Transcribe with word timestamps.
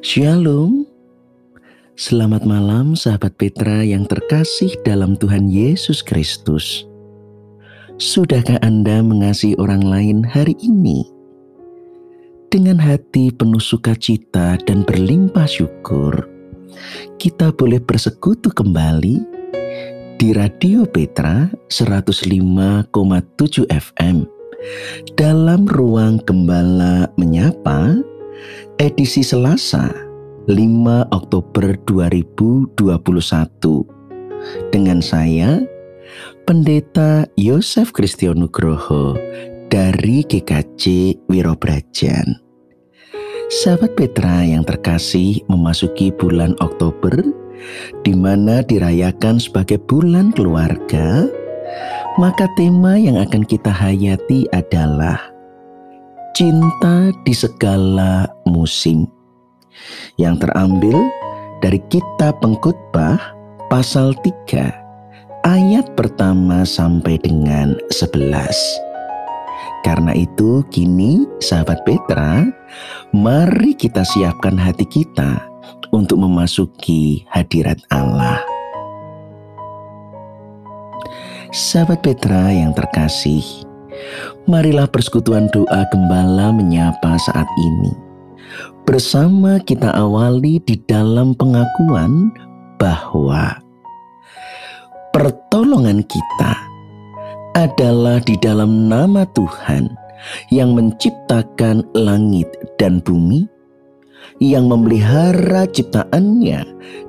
Shalom. 0.00 0.88
Selamat 1.92 2.48
malam 2.48 2.96
sahabat 2.96 3.36
Petra 3.36 3.84
yang 3.84 4.08
terkasih 4.08 4.72
dalam 4.80 5.12
Tuhan 5.12 5.52
Yesus 5.52 6.00
Kristus. 6.00 6.88
Sudahkah 8.00 8.56
Anda 8.64 9.04
mengasihi 9.04 9.60
orang 9.60 9.84
lain 9.84 10.24
hari 10.24 10.56
ini? 10.64 11.04
Dengan 12.48 12.80
hati 12.80 13.28
penuh 13.28 13.60
sukacita 13.60 14.56
dan 14.64 14.88
berlimpah 14.88 15.44
syukur, 15.44 16.24
kita 17.20 17.52
boleh 17.52 17.84
bersekutu 17.84 18.48
kembali 18.56 19.20
di 20.16 20.32
Radio 20.32 20.88
Petra 20.88 21.52
105,7 21.68 22.88
FM 23.68 24.24
dalam 25.12 25.68
ruang 25.68 26.16
Gembala 26.24 27.04
Menyapa 27.20 28.00
edisi 28.80 29.20
Selasa 29.20 29.92
5 30.48 30.56
Oktober 31.12 31.76
2021 31.84 32.80
dengan 34.72 35.04
saya 35.04 35.60
Pendeta 36.48 37.28
Yosef 37.36 37.92
Kristionugroho 37.92 39.20
dari 39.68 40.24
GKJ 40.24 41.12
Wirobrajan. 41.28 42.40
Sahabat 43.52 43.92
Petra 44.00 44.48
yang 44.48 44.64
terkasih 44.64 45.44
memasuki 45.52 46.08
bulan 46.16 46.56
Oktober 46.64 47.20
di 48.00 48.16
mana 48.16 48.64
dirayakan 48.64 49.36
sebagai 49.36 49.76
bulan 49.76 50.32
keluarga, 50.32 51.28
maka 52.16 52.48
tema 52.56 52.96
yang 52.96 53.20
akan 53.20 53.44
kita 53.44 53.68
hayati 53.68 54.48
adalah 54.56 55.20
cinta 56.36 57.10
di 57.26 57.34
segala 57.34 58.26
musim 58.46 59.06
yang 60.16 60.36
terambil 60.36 60.96
dari 61.60 61.80
kitab 61.92 62.40
pengkhotbah 62.40 63.18
pasal 63.68 64.16
3 64.24 65.46
ayat 65.46 65.86
pertama 65.96 66.66
sampai 66.66 67.16
dengan 67.20 67.76
11. 67.92 68.20
Karena 69.80 70.12
itu 70.12 70.60
kini 70.68 71.24
sahabat 71.40 71.80
Petra, 71.88 72.44
mari 73.16 73.72
kita 73.72 74.04
siapkan 74.04 74.60
hati 74.60 74.84
kita 74.84 75.40
untuk 75.88 76.20
memasuki 76.20 77.24
hadirat 77.32 77.80
Allah. 77.88 78.44
Sahabat 81.50 82.04
Petra 82.04 82.52
yang 82.52 82.76
terkasih, 82.76 83.42
marilah 84.48 84.88
persekutuan 84.88 85.48
doa 85.52 85.86
gembala 85.90 86.50
menyapa 86.50 87.16
saat 87.20 87.48
ini. 87.58 87.92
Bersama 88.88 89.62
kita 89.62 89.94
awali 89.94 90.58
di 90.66 90.74
dalam 90.90 91.36
pengakuan 91.38 92.34
bahwa 92.80 93.54
pertolongan 95.14 96.02
kita 96.10 96.52
adalah 97.54 98.18
di 98.22 98.34
dalam 98.38 98.90
nama 98.90 99.26
Tuhan 99.34 99.90
yang 100.50 100.74
menciptakan 100.74 101.86
langit 101.96 102.50
dan 102.78 102.98
bumi, 103.02 103.46
yang 104.42 104.66
memelihara 104.66 105.66
ciptaannya 105.70 106.66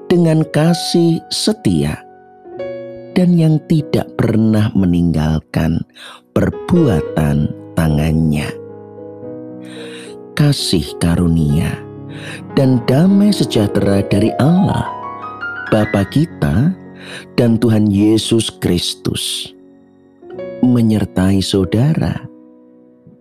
dengan 0.09 0.43
kasih 0.51 1.23
setia, 1.31 1.99
dan 3.13 3.35
yang 3.35 3.59
tidak 3.67 4.07
pernah 4.15 4.71
meninggalkan 4.73 5.83
perbuatan 6.31 7.51
tangannya. 7.75 8.49
Kasih 10.35 10.85
karunia 10.97 11.75
dan 12.55 12.81
damai 12.87 13.29
sejahtera 13.35 14.01
dari 14.07 14.31
Allah, 14.39 14.87
Bapa 15.69 16.07
kita 16.09 16.73
dan 17.35 17.59
Tuhan 17.59 17.91
Yesus 17.91 18.49
Kristus 18.61 19.51
menyertai 20.61 21.41
saudara 21.41 22.25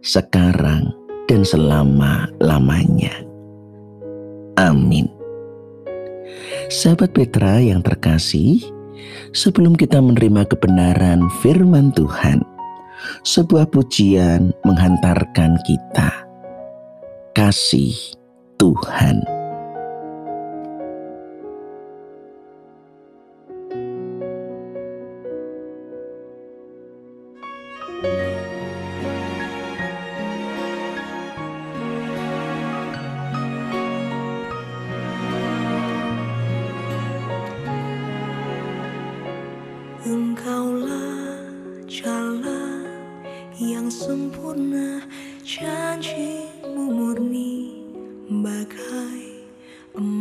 sekarang 0.00 0.92
dan 1.28 1.44
selama-lamanya. 1.44 3.12
Amin. 4.60 5.08
Sahabat 6.70 7.16
Petra 7.16 7.58
yang 7.58 7.82
terkasih, 7.82 8.62
sebelum 9.34 9.74
kita 9.74 9.98
menerima 9.98 10.46
kebenaran 10.46 11.26
firman 11.42 11.90
Tuhan, 11.96 12.44
sebuah 13.22 13.70
pujian 13.70 14.52
menghantarkan 14.62 15.58
kita. 15.66 16.10
Kasih 17.32 17.94
Tuhan. 18.58 19.39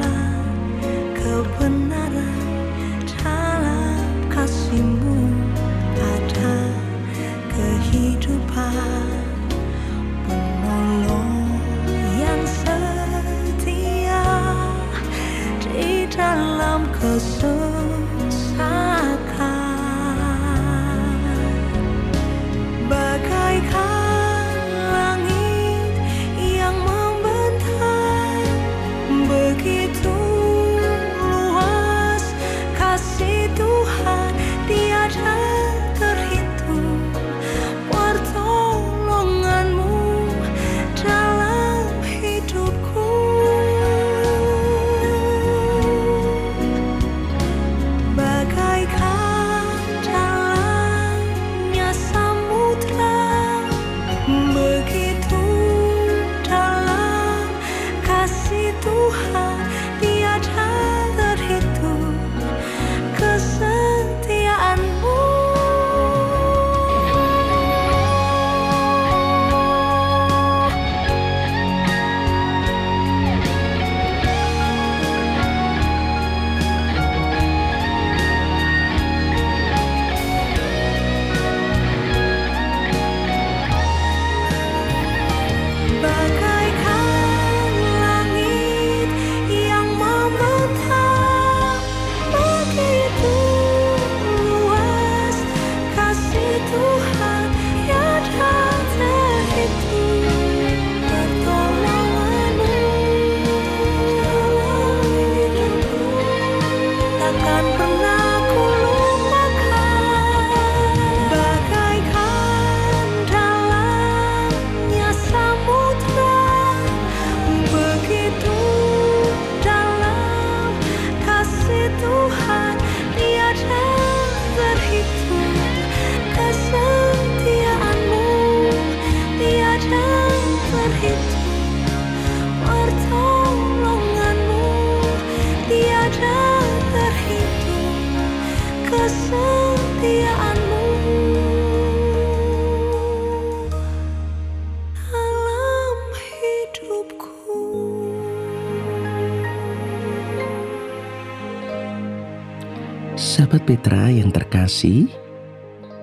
terkasih, 154.80 155.12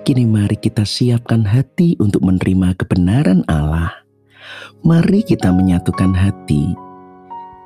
kini 0.06 0.22
mari 0.22 0.54
kita 0.54 0.86
siapkan 0.86 1.42
hati 1.42 1.98
untuk 1.98 2.22
menerima 2.22 2.78
kebenaran 2.78 3.42
Allah. 3.50 3.90
Mari 4.86 5.26
kita 5.26 5.50
menyatukan 5.50 6.14
hati 6.14 6.78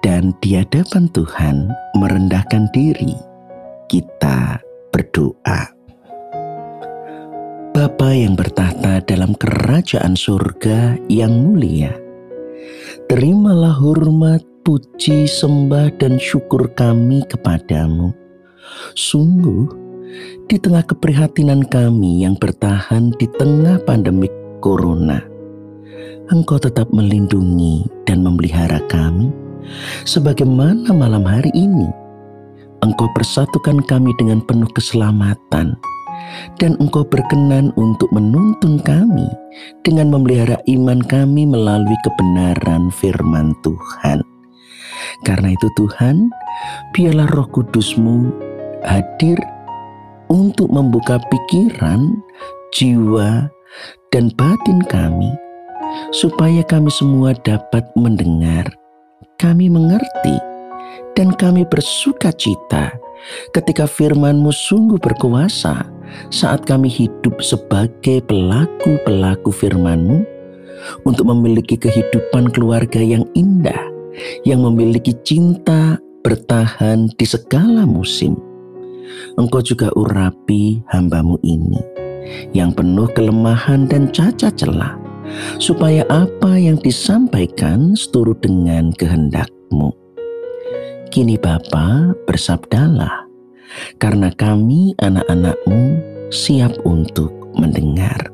dan 0.00 0.32
di 0.40 0.56
hadapan 0.56 1.12
Tuhan 1.12 1.68
merendahkan 2.00 2.72
diri. 2.72 3.12
Kita 3.92 4.56
berdoa. 4.88 5.68
Bapa 7.76 8.08
yang 8.16 8.32
bertahta 8.32 9.04
dalam 9.04 9.36
kerajaan 9.36 10.16
surga 10.16 10.96
yang 11.12 11.32
mulia, 11.44 11.92
terimalah 13.12 13.76
hormat, 13.76 14.40
puji, 14.64 15.28
sembah, 15.28 15.92
dan 16.00 16.16
syukur 16.16 16.72
kami 16.72 17.20
kepadamu. 17.28 18.16
Sungguh, 18.96 19.81
di 20.48 20.56
tengah 20.60 20.84
keprihatinan 20.84 21.64
kami 21.68 22.24
yang 22.24 22.36
bertahan 22.36 23.12
di 23.16 23.26
tengah 23.40 23.80
pandemik 23.84 24.32
corona, 24.60 25.20
Engkau 26.30 26.56
tetap 26.56 26.88
melindungi 26.92 27.84
dan 28.08 28.24
memelihara 28.24 28.80
kami, 28.88 29.32
sebagaimana 30.08 30.92
malam 30.92 31.24
hari 31.24 31.50
ini 31.52 31.88
Engkau 32.82 33.06
persatukan 33.14 33.78
kami 33.86 34.10
dengan 34.18 34.42
penuh 34.42 34.68
keselamatan, 34.74 35.78
dan 36.58 36.72
Engkau 36.82 37.06
berkenan 37.06 37.70
untuk 37.78 38.10
menuntun 38.10 38.80
kami 38.82 39.28
dengan 39.86 40.10
memelihara 40.10 40.58
iman 40.66 40.98
kami 41.04 41.46
melalui 41.46 41.96
kebenaran 42.02 42.90
firman 42.90 43.54
Tuhan. 43.62 44.24
Karena 45.22 45.54
itu 45.54 45.68
Tuhan, 45.78 46.30
biarlah 46.90 47.30
roh 47.30 47.46
kudusmu 47.50 48.30
hadir 48.82 49.38
untuk 50.32 50.72
membuka 50.72 51.20
pikiran, 51.28 52.08
jiwa, 52.72 53.52
dan 54.08 54.32
batin 54.32 54.80
kami, 54.88 55.28
supaya 56.16 56.64
kami 56.64 56.88
semua 56.88 57.36
dapat 57.44 57.84
mendengar, 58.00 58.64
kami 59.36 59.68
mengerti, 59.68 60.40
dan 61.12 61.36
kami 61.36 61.68
bersuka 61.68 62.32
cita 62.32 62.96
ketika 63.52 63.84
firman-Mu 63.84 64.50
sungguh 64.50 64.96
berkuasa 64.96 65.84
saat 66.32 66.64
kami 66.64 66.88
hidup 66.88 67.44
sebagai 67.44 68.24
pelaku-pelaku 68.24 69.52
firman-Mu 69.52 70.24
untuk 71.04 71.28
memiliki 71.28 71.76
kehidupan 71.76 72.50
keluarga 72.50 72.98
yang 72.98 73.28
indah, 73.36 73.78
yang 74.48 74.64
memiliki 74.64 75.12
cinta 75.22 76.00
bertahan 76.24 77.12
di 77.20 77.26
segala 77.28 77.86
musim. 77.86 78.51
Engkau 79.36 79.60
juga 79.64 79.88
urapi 79.94 80.82
hambamu 80.90 81.40
ini 81.42 81.80
yang 82.54 82.70
penuh 82.72 83.10
kelemahan 83.12 83.86
dan 83.90 84.08
cacat 84.10 84.54
celah, 84.54 84.94
supaya 85.58 86.06
apa 86.08 86.56
yang 86.56 86.78
disampaikan 86.78 87.94
seturut 87.98 88.38
dengan 88.40 88.94
kehendak-Mu. 88.94 89.90
Kini 91.12 91.36
Bapa 91.36 92.16
bersabdalah, 92.24 93.28
karena 94.00 94.32
kami 94.32 94.96
anak-anak-Mu 95.02 95.84
siap 96.32 96.72
untuk 96.88 97.32
mendengar. 97.58 98.32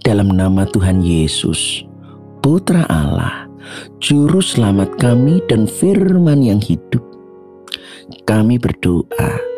Dalam 0.00 0.32
nama 0.32 0.64
Tuhan 0.70 1.02
Yesus, 1.02 1.82
Putra 2.40 2.86
Allah, 2.86 3.50
Juru 3.98 4.38
Selamat 4.38 4.94
kami 5.02 5.42
dan 5.50 5.66
firman 5.66 6.40
yang 6.40 6.62
hidup, 6.62 7.02
kami 8.24 8.56
berdoa 8.56 9.55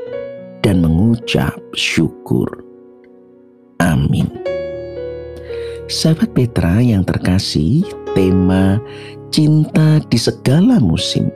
dan 0.68 0.84
mengucap 0.84 1.56
syukur. 1.72 2.44
Amin. 3.80 4.28
Sahabat 5.88 6.36
Petra 6.36 6.84
yang 6.84 7.08
terkasih, 7.08 7.88
tema 8.12 8.76
cinta 9.32 9.96
di 10.12 10.20
segala 10.20 10.76
musim 10.76 11.32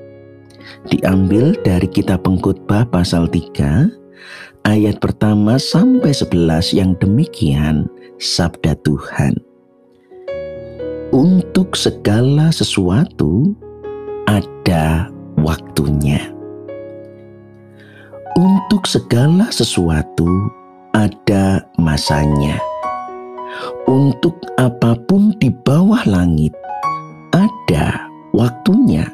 diambil 0.93 1.57
dari 1.65 1.89
kitab 1.89 2.29
pengkhotbah 2.29 2.85
pasal 2.93 3.25
3 3.25 4.69
ayat 4.69 5.01
pertama 5.01 5.57
sampai 5.57 6.13
11 6.13 6.77
yang 6.77 6.93
demikian 7.01 7.89
sabda 8.21 8.77
Tuhan. 8.85 9.41
Untuk 11.09 11.73
segala 11.73 12.53
sesuatu 12.53 13.57
ada 14.29 15.09
waktunya. 15.41 16.42
Untuk 18.33 18.89
segala 18.89 19.53
sesuatu 19.53 20.25
ada 20.97 21.61
masanya. 21.77 22.57
Untuk 23.85 24.41
apa 24.57 24.97
pun 25.05 25.37
di 25.37 25.53
bawah 25.53 26.01
langit 26.09 26.57
ada 27.37 28.09
waktunya. 28.33 29.05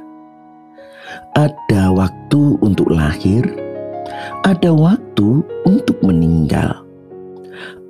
Ada 1.34 1.90
waktu 1.90 2.62
untuk 2.62 2.94
lahir, 2.94 3.42
ada 4.46 4.70
waktu 4.70 5.42
untuk 5.66 5.98
meninggal, 6.06 6.78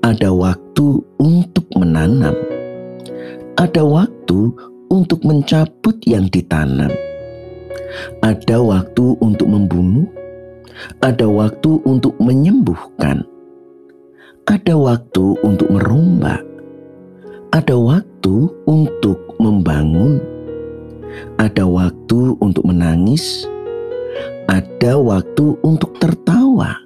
ada 0.01 0.33
waktu 0.33 1.05
untuk 1.21 1.69
menanam, 1.77 2.33
ada 3.61 3.85
waktu 3.85 4.49
untuk 4.89 5.21
mencabut 5.29 6.01
yang 6.09 6.25
ditanam, 6.33 6.89
ada 8.25 8.57
waktu 8.65 9.13
untuk 9.21 9.49
membunuh, 9.49 10.09
ada 11.03 11.27
waktu 11.27 11.83
untuk 11.85 12.15
menyembuhkan, 12.23 13.27
ada 14.47 14.75
waktu 14.75 15.25
untuk 15.45 15.69
merombak, 15.69 16.43
ada 17.53 17.75
waktu 17.77 18.49
untuk 18.69 19.19
membangun, 19.43 20.23
ada 21.41 21.65
waktu 21.67 22.37
untuk 22.39 22.65
menangis, 22.67 23.47
ada 24.49 24.97
waktu 24.99 25.57
untuk 25.65 25.97
tertawa, 26.01 26.77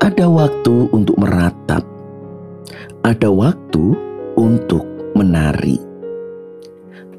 ada 0.00 0.26
waktu 0.30 0.88
untuk 0.94 1.16
meratap, 1.18 1.84
ada 3.04 3.28
waktu 3.28 3.84
untuk 4.38 4.84
menari, 5.18 5.82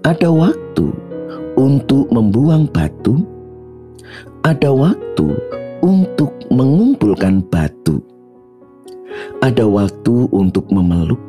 ada 0.08 0.32
waktu 0.32 0.90
untuk 1.60 2.08
membuang 2.10 2.72
batu, 2.72 3.20
ada 4.48 4.72
waktu 4.72 5.36
untuk 5.84 6.32
mengumpulkan 6.48 7.44
batu, 7.52 8.00
ada 9.44 9.68
waktu 9.68 10.32
untuk 10.32 10.64
memeluk, 10.72 11.20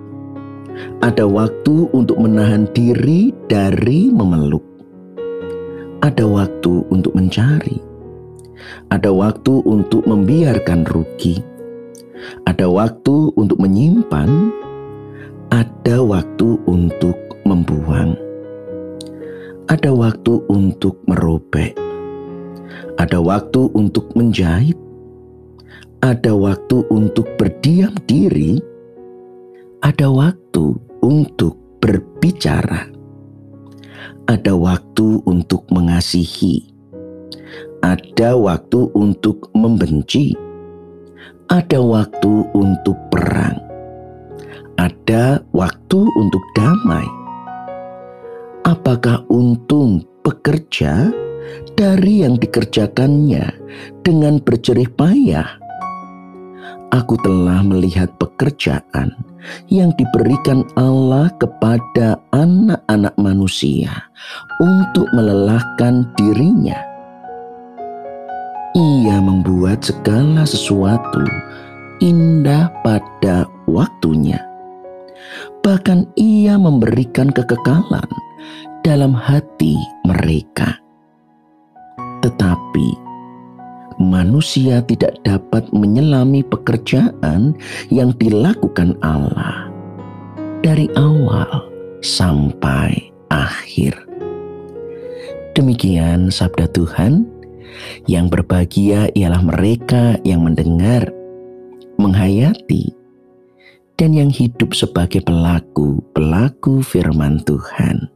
ada 1.02 1.26
waktu 1.26 1.90
untuk 1.90 2.23
menahan 2.23 2.71
diri 2.71 3.35
dari 3.50 4.14
memeluk, 4.14 4.62
ada 6.07 6.23
waktu 6.23 6.87
untuk 6.95 7.11
mencari, 7.19 7.83
ada 8.95 9.11
waktu 9.11 9.59
untuk 9.67 10.07
membiarkan 10.07 10.87
rugi, 10.87 11.43
ada 12.47 12.71
waktu 12.71 13.35
untuk 13.35 13.59
menyimpan, 13.59 14.31
ada 15.50 15.99
waktu 15.99 16.62
untuk 16.71 17.19
membuang, 17.43 18.14
ada 19.67 19.90
waktu 19.90 20.38
untuk 20.47 20.95
merobek, 21.11 21.89
ada 22.99 23.19
waktu 23.21 23.71
untuk 23.73 24.12
menjahit, 24.17 24.77
ada 26.00 26.33
waktu 26.33 26.85
untuk 26.89 27.29
berdiam 27.37 27.93
diri, 28.09 28.61
ada 29.81 30.09
waktu 30.12 30.77
untuk 31.00 31.57
berbicara, 31.81 32.89
ada 34.29 34.53
waktu 34.53 35.25
untuk 35.25 35.65
mengasihi, 35.73 36.69
Ada 37.81 38.37
waktu 38.37 38.93
untuk 38.93 39.49
membenci, 39.57 40.37
ada 41.49 41.81
waktu 41.81 42.45
untuk 42.53 42.95
perang, 43.09 43.57
ada 44.77 45.41
waktu 45.57 46.00
untuk 46.21 46.45
damai. 46.53 47.09
Apakah 48.69 49.25
untung 49.33 50.05
bekerja 50.21 51.09
dari 51.81 52.21
yang 52.21 52.37
dikerjakannya 52.37 53.57
dengan 54.05 54.37
berjerih 54.45 54.93
payah? 55.01 55.49
Aku 56.93 57.17
telah 57.25 57.65
melihat 57.65 58.13
pekerjaan 58.21 59.17
yang 59.73 59.89
diberikan 59.97 60.61
Allah 60.77 61.33
kepada 61.41 62.21
anak-anak 62.37 63.17
manusia 63.17 63.89
untuk 64.61 65.09
melelahkan 65.17 66.05
dirinya. 66.21 66.77
Ia 68.77 69.17
membuat 69.25 69.81
segala 69.81 70.45
sesuatu 70.45 71.25
indah 72.05 72.69
pada 72.85 73.49
waktunya. 73.65 74.37
Bahkan 75.65 76.13
ia 76.21 76.61
memberikan 76.61 77.33
kekekalan 77.33 78.11
dalam 78.85 79.17
hati 79.17 79.81
mereka. 80.05 80.89
Tetapi 82.21 82.89
manusia 84.00 84.81
tidak 84.85 85.21
dapat 85.25 85.69
menyelami 85.77 86.41
pekerjaan 86.41 87.53
yang 87.93 88.17
dilakukan 88.17 88.97
Allah 89.05 89.69
dari 90.65 90.89
awal 90.97 91.69
sampai 92.00 93.12
akhir. 93.29 93.93
Demikian 95.53 96.33
sabda 96.33 96.65
Tuhan. 96.73 97.29
Yang 98.05 98.27
berbahagia 98.35 99.09
ialah 99.15 99.41
mereka 99.47 100.19
yang 100.27 100.45
mendengar, 100.45 101.07
menghayati, 101.97 102.93
dan 103.95 104.12
yang 104.12 104.29
hidup 104.29 104.75
sebagai 104.77 105.23
pelaku-pelaku 105.23 106.83
firman 106.83 107.41
Tuhan. 107.47 108.11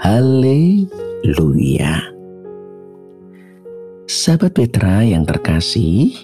Haleluya! 0.00 0.96
Sahabat 4.06 4.54
Petra 4.54 5.02
yang 5.02 5.26
terkasih, 5.26 6.14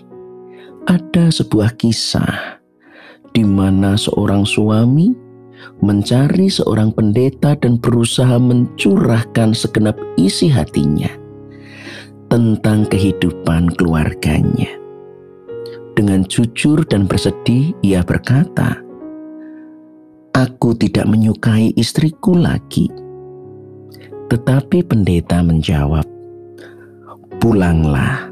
ada 0.87 1.35
sebuah 1.35 1.75
kisah 1.75 2.63
di 3.35 3.43
mana 3.43 3.99
seorang 3.99 4.47
suami 4.47 5.11
mencari 5.83 6.47
seorang 6.47 6.95
pendeta 6.95 7.59
dan 7.59 7.83
berusaha 7.83 8.39
mencurahkan 8.39 9.51
segenap 9.51 9.99
isi 10.15 10.47
hatinya 10.47 11.11
tentang 12.31 12.87
kehidupan 12.87 13.75
keluarganya. 13.75 14.71
Dengan 15.99 16.23
jujur 16.31 16.87
dan 16.87 17.11
bersedih, 17.11 17.75
ia 17.83 18.07
berkata, 18.07 18.79
"Aku 20.39 20.71
tidak 20.79 21.11
menyukai 21.11 21.75
istriku 21.75 22.39
lagi." 22.39 22.87
Tetapi 24.31 24.87
pendeta 24.87 25.43
menjawab, 25.43 26.12
pulanglah 27.43 28.31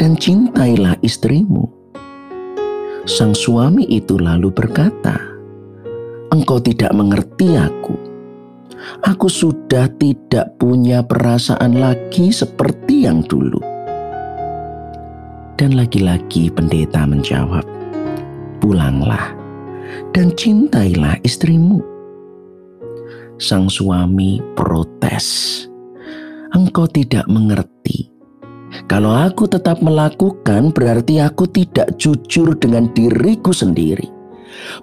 dan 0.00 0.16
cintailah 0.16 0.96
istrimu. 1.04 1.68
Sang 3.04 3.36
suami 3.36 3.84
itu 3.92 4.16
lalu 4.16 4.48
berkata, 4.48 5.20
"Engkau 6.32 6.56
tidak 6.56 6.96
mengerti 6.96 7.60
aku. 7.60 7.92
Aku 9.04 9.28
sudah 9.28 9.92
tidak 10.00 10.56
punya 10.56 11.04
perasaan 11.04 11.76
lagi 11.76 12.32
seperti 12.32 13.04
yang 13.04 13.20
dulu." 13.20 13.60
Dan 15.60 15.76
lagi-lagi 15.76 16.48
pendeta 16.48 17.04
menjawab, 17.04 17.68
"Pulanglah 18.64 19.36
dan 20.16 20.32
cintailah 20.32 21.20
istrimu." 21.20 21.84
Sang 23.36 23.68
suami 23.68 24.40
protes, 24.56 25.68
"Engkau 26.56 26.88
tidak 26.88 27.28
mengerti." 27.28 28.17
Kalau 28.88 29.12
aku 29.12 29.48
tetap 29.48 29.80
melakukan, 29.80 30.72
berarti 30.72 31.20
aku 31.20 31.48
tidak 31.48 31.96
jujur 31.96 32.56
dengan 32.56 32.88
diriku 32.92 33.52
sendiri. 33.52 34.08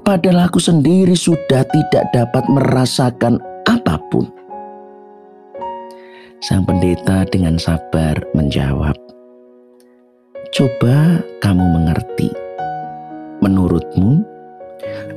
Padahal 0.05 0.49
aku 0.49 0.61
sendiri 0.61 1.13
sudah 1.13 1.65
tidak 1.69 2.03
dapat 2.13 2.45
merasakan 2.49 3.41
apa 3.65 3.97
pun. 4.13 4.29
Sang 6.45 6.61
pendeta 6.65 7.25
dengan 7.25 7.57
sabar 7.57 8.13
menjawab, 8.37 8.93
"Coba 10.53 11.21
kamu 11.41 11.65
mengerti. 11.65 12.29
Menurutmu, 13.41 14.21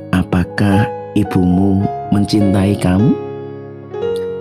apakah 0.09 0.89
ibumu 1.13 1.85
mencintai 2.09 2.73
kamu?" 2.81 3.13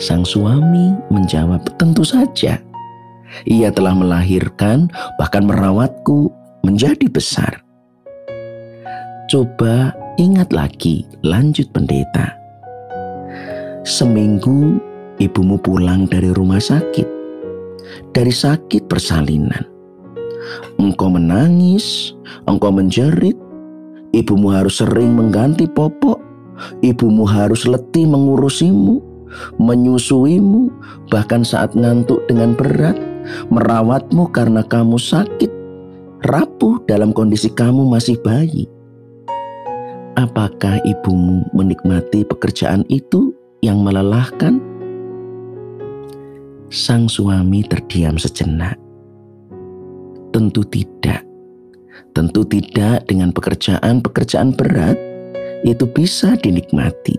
Sang 0.01 0.25
suami 0.25 0.97
menjawab, 1.13 1.61
"Tentu 1.77 2.07
saja." 2.07 2.68
Ia 3.49 3.73
telah 3.73 3.95
melahirkan, 3.95 4.89
bahkan 5.21 5.45
merawatku 5.45 6.33
menjadi 6.65 7.07
besar. 7.09 7.63
Coba 9.29 9.93
ingat 10.17 10.57
lagi, 10.57 11.05
lanjut 11.21 11.69
pendeta. 11.71 12.33
Seminggu 13.85 14.81
ibumu 15.21 15.61
pulang 15.61 16.09
dari 16.09 16.33
rumah 16.33 16.61
sakit, 16.61 17.09
dari 18.17 18.33
sakit 18.33 18.89
persalinan. 18.89 19.65
Engkau 20.81 21.13
menangis, 21.13 22.17
engkau 22.49 22.73
menjerit, 22.73 23.37
ibumu 24.17 24.49
harus 24.55 24.81
sering 24.81 25.13
mengganti 25.13 25.69
popok, 25.69 26.17
ibumu 26.81 27.29
harus 27.29 27.69
letih 27.69 28.09
mengurusimu, 28.09 29.03
menyusuimu, 29.61 30.73
bahkan 31.13 31.45
saat 31.45 31.77
ngantuk 31.77 32.25
dengan 32.31 32.57
berat, 32.57 32.97
merawatmu 33.49 34.29
karena 34.35 34.65
kamu 34.65 34.99
sakit, 34.99 35.51
rapuh 36.27 36.83
dalam 36.89 37.15
kondisi 37.15 37.53
kamu 37.53 37.87
masih 37.87 38.19
bayi. 38.21 38.67
Apakah 40.19 40.83
ibumu 40.83 41.47
menikmati 41.55 42.27
pekerjaan 42.27 42.83
itu 42.91 43.31
yang 43.63 43.87
melelahkan? 43.87 44.59
Sang 46.69 47.07
suami 47.07 47.63
terdiam 47.63 48.19
sejenak. 48.19 48.75
Tentu 50.35 50.67
tidak. 50.67 51.23
Tentu 52.13 52.43
tidak 52.43 53.07
dengan 53.07 53.31
pekerjaan-pekerjaan 53.31 54.59
berat 54.59 54.99
itu 55.63 55.87
bisa 55.87 56.35
dinikmati. 56.35 57.15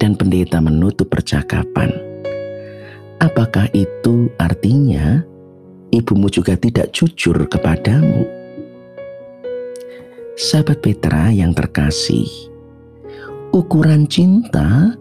Dan 0.00 0.16
pendeta 0.16 0.64
menutup 0.64 1.12
percakapan 1.12 2.07
Apakah 3.18 3.66
itu 3.74 4.30
artinya 4.38 5.26
ibumu 5.90 6.30
juga 6.30 6.54
tidak 6.54 6.94
jujur 6.94 7.34
kepadamu? 7.50 8.22
Sahabat 10.38 10.78
Petra 10.78 11.34
yang 11.34 11.50
terkasih, 11.50 12.30
ukuran 13.50 14.06
cinta 14.06 14.94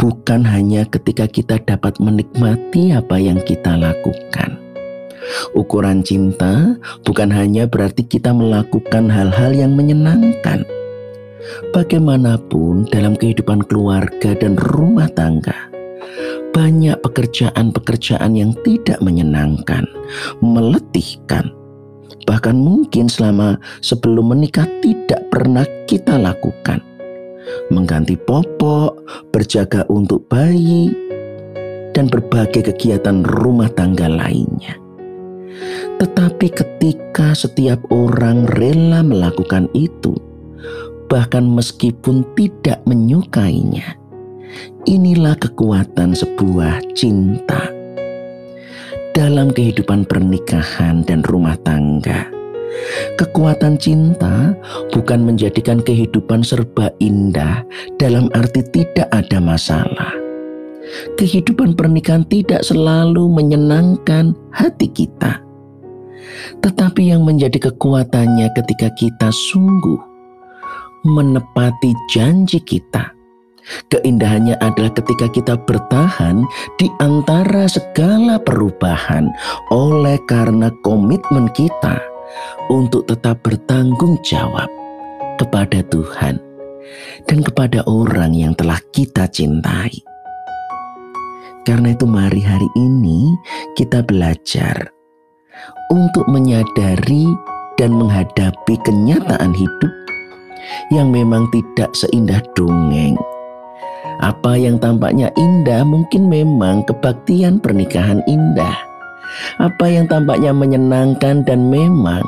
bukan 0.00 0.40
hanya 0.40 0.88
ketika 0.88 1.28
kita 1.28 1.60
dapat 1.60 2.00
menikmati 2.00 2.96
apa 2.96 3.20
yang 3.20 3.36
kita 3.44 3.76
lakukan. 3.76 4.56
Ukuran 5.52 6.00
cinta 6.00 6.80
bukan 7.04 7.28
hanya 7.28 7.68
berarti 7.68 8.08
kita 8.08 8.32
melakukan 8.32 9.12
hal-hal 9.12 9.52
yang 9.52 9.76
menyenangkan. 9.76 10.64
Bagaimanapun 11.76 12.88
dalam 12.88 13.16
kehidupan 13.16 13.68
keluarga 13.68 14.32
dan 14.36 14.56
rumah 14.56 15.08
tangga, 15.12 15.69
banyak 16.60 16.92
pekerjaan-pekerjaan 17.00 18.36
yang 18.36 18.52
tidak 18.60 19.00
menyenangkan, 19.00 19.88
meletihkan, 20.44 21.48
bahkan 22.28 22.52
mungkin 22.52 23.08
selama 23.08 23.56
sebelum 23.80 24.36
menikah 24.36 24.68
tidak 24.84 25.24
pernah 25.32 25.64
kita 25.88 26.20
lakukan. 26.20 26.84
Mengganti 27.72 28.12
popok, 28.20 29.00
berjaga 29.32 29.88
untuk 29.88 30.28
bayi, 30.28 30.92
dan 31.96 32.12
berbagai 32.12 32.76
kegiatan 32.76 33.24
rumah 33.24 33.72
tangga 33.72 34.12
lainnya. 34.12 34.76
Tetapi 35.96 36.46
ketika 36.52 37.32
setiap 37.32 37.80
orang 37.88 38.44
rela 38.60 39.00
melakukan 39.00 39.64
itu, 39.72 40.12
bahkan 41.08 41.48
meskipun 41.48 42.20
tidak 42.36 42.84
menyukainya, 42.84 43.99
Inilah 44.90 45.38
kekuatan 45.38 46.18
sebuah 46.18 46.82
cinta 46.98 47.70
dalam 49.14 49.54
kehidupan 49.54 50.02
pernikahan 50.02 51.06
dan 51.06 51.22
rumah 51.30 51.54
tangga. 51.62 52.26
Kekuatan 53.14 53.78
cinta 53.78 54.50
bukan 54.90 55.22
menjadikan 55.22 55.78
kehidupan 55.78 56.42
serba 56.42 56.90
indah 56.98 57.62
dalam 58.02 58.26
arti 58.34 58.66
tidak 58.74 59.06
ada 59.14 59.38
masalah. 59.38 60.10
kehidupan 61.14 61.78
pernikahan 61.78 62.26
tidak 62.26 62.66
selalu 62.66 63.30
menyenangkan 63.30 64.34
hati 64.50 64.90
kita. 64.90 65.38
Tetapi 66.66 67.14
yang 67.14 67.22
menjadi 67.22 67.70
kekuatannya 67.70 68.50
ketika 68.58 68.90
kita 68.98 69.30
sungguh 69.30 70.02
menepati 71.06 71.94
janji 72.10 72.58
kita. 72.58 73.19
Keindahannya 73.90 74.56
adalah 74.62 74.92
ketika 74.94 75.26
kita 75.30 75.54
bertahan 75.68 76.42
di 76.80 76.88
antara 77.02 77.66
segala 77.70 78.40
perubahan 78.40 79.30
oleh 79.70 80.18
karena 80.26 80.72
komitmen 80.82 81.50
kita 81.52 82.00
untuk 82.70 83.06
tetap 83.10 83.42
bertanggung 83.42 84.18
jawab 84.22 84.68
kepada 85.38 85.82
Tuhan 85.88 86.38
dan 87.26 87.38
kepada 87.44 87.82
orang 87.86 88.34
yang 88.34 88.52
telah 88.54 88.78
kita 88.94 89.26
cintai. 89.30 89.92
Karena 91.64 91.92
itu 91.92 92.08
mari 92.08 92.40
hari 92.40 92.66
ini 92.74 93.36
kita 93.76 94.00
belajar 94.00 94.88
untuk 95.92 96.24
menyadari 96.26 97.28
dan 97.76 97.92
menghadapi 97.96 98.74
kenyataan 98.84 99.52
hidup 99.52 99.92
yang 100.92 101.12
memang 101.12 101.48
tidak 101.52 101.92
seindah 101.96 102.40
dongeng. 102.56 103.16
Apa 104.20 104.52
yang 104.52 104.76
tampaknya 104.76 105.32
indah 105.40 105.80
mungkin 105.80 106.28
memang 106.28 106.84
kebaktian 106.84 107.56
pernikahan 107.56 108.20
indah. 108.28 108.76
Apa 109.56 109.88
yang 109.88 110.04
tampaknya 110.10 110.52
menyenangkan 110.52 111.40
dan 111.48 111.72
memang 111.72 112.20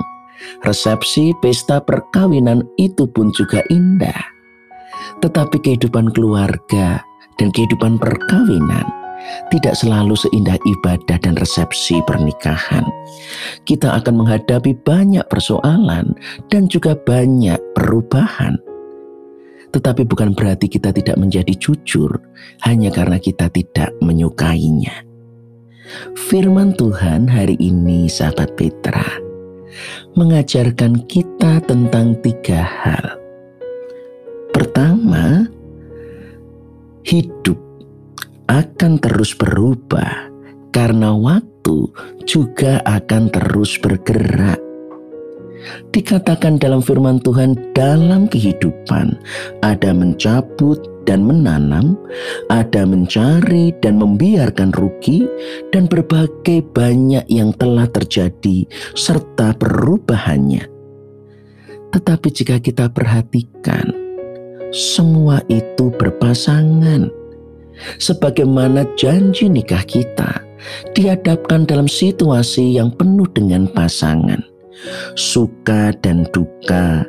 resepsi 0.65 1.37
pesta 1.45 1.85
perkawinan 1.85 2.65
itu 2.81 3.05
pun 3.13 3.29
juga 3.37 3.61
indah. 3.69 4.17
Tetapi 5.21 5.61
kehidupan 5.61 6.17
keluarga 6.17 7.05
dan 7.37 7.53
kehidupan 7.53 8.01
perkawinan 8.01 8.89
tidak 9.53 9.79
selalu 9.79 10.17
seindah 10.19 10.59
ibadah 10.65 11.19
dan 11.21 11.37
resepsi 11.39 12.01
pernikahan. 12.09 12.83
Kita 13.69 14.01
akan 14.03 14.25
menghadapi 14.25 14.75
banyak 14.83 15.23
persoalan 15.31 16.17
dan 16.51 16.67
juga 16.67 16.97
banyak 17.07 17.61
perubahan. 17.77 18.72
Tetapi 19.73 20.05
bukan 20.05 20.37
berarti 20.37 20.69
kita 20.69 20.93
tidak 20.93 21.17
menjadi 21.17 21.57
jujur 21.57 22.21
hanya 22.69 22.93
karena 22.93 23.17
kita 23.17 23.49
tidak 23.49 23.91
menyukainya. 24.05 25.05
Firman 26.29 26.77
Tuhan 26.77 27.29
hari 27.29 27.57
ini 27.61 28.09
sahabat 28.09 28.57
Petra 28.57 29.05
mengajarkan 30.17 31.09
kita 31.09 31.65
tentang 31.65 32.17
tiga 32.21 32.61
hal. 32.61 33.17
Pertama, 34.53 35.49
hidup 37.09 37.57
akan 38.53 39.01
terus 39.01 39.33
berubah 39.33 40.29
karena 40.77 41.17
waktu 41.17 41.89
juga 42.29 42.85
akan 42.85 43.33
terus 43.33 43.81
bergerak. 43.81 44.61
Dikatakan 45.95 46.59
dalam 46.59 46.83
firman 46.83 47.23
Tuhan, 47.23 47.55
dalam 47.77 48.27
kehidupan 48.27 49.15
ada 49.63 49.91
mencabut 49.95 50.79
dan 51.07 51.27
menanam, 51.27 51.99
ada 52.51 52.87
mencari 52.87 53.75
dan 53.83 53.99
membiarkan 53.99 54.71
rugi, 54.75 55.27
dan 55.75 55.91
berbagai 55.91 56.63
banyak 56.75 57.27
yang 57.27 57.51
telah 57.59 57.87
terjadi 57.91 58.67
serta 58.95 59.55
perubahannya. 59.59 60.67
Tetapi 61.93 62.29
jika 62.33 62.57
kita 62.57 62.89
perhatikan, 62.89 63.93
semua 64.73 65.45
itu 65.53 65.93
berpasangan 66.01 67.13
sebagaimana 68.01 68.89
janji 68.97 69.53
nikah 69.53 69.85
kita 69.85 70.41
dihadapkan 70.97 71.67
dalam 71.67 71.91
situasi 71.91 72.79
yang 72.79 72.89
penuh 72.95 73.29
dengan 73.35 73.69
pasangan, 73.69 74.41
suka 75.15 75.95
dan 76.01 76.27
duka, 76.31 77.07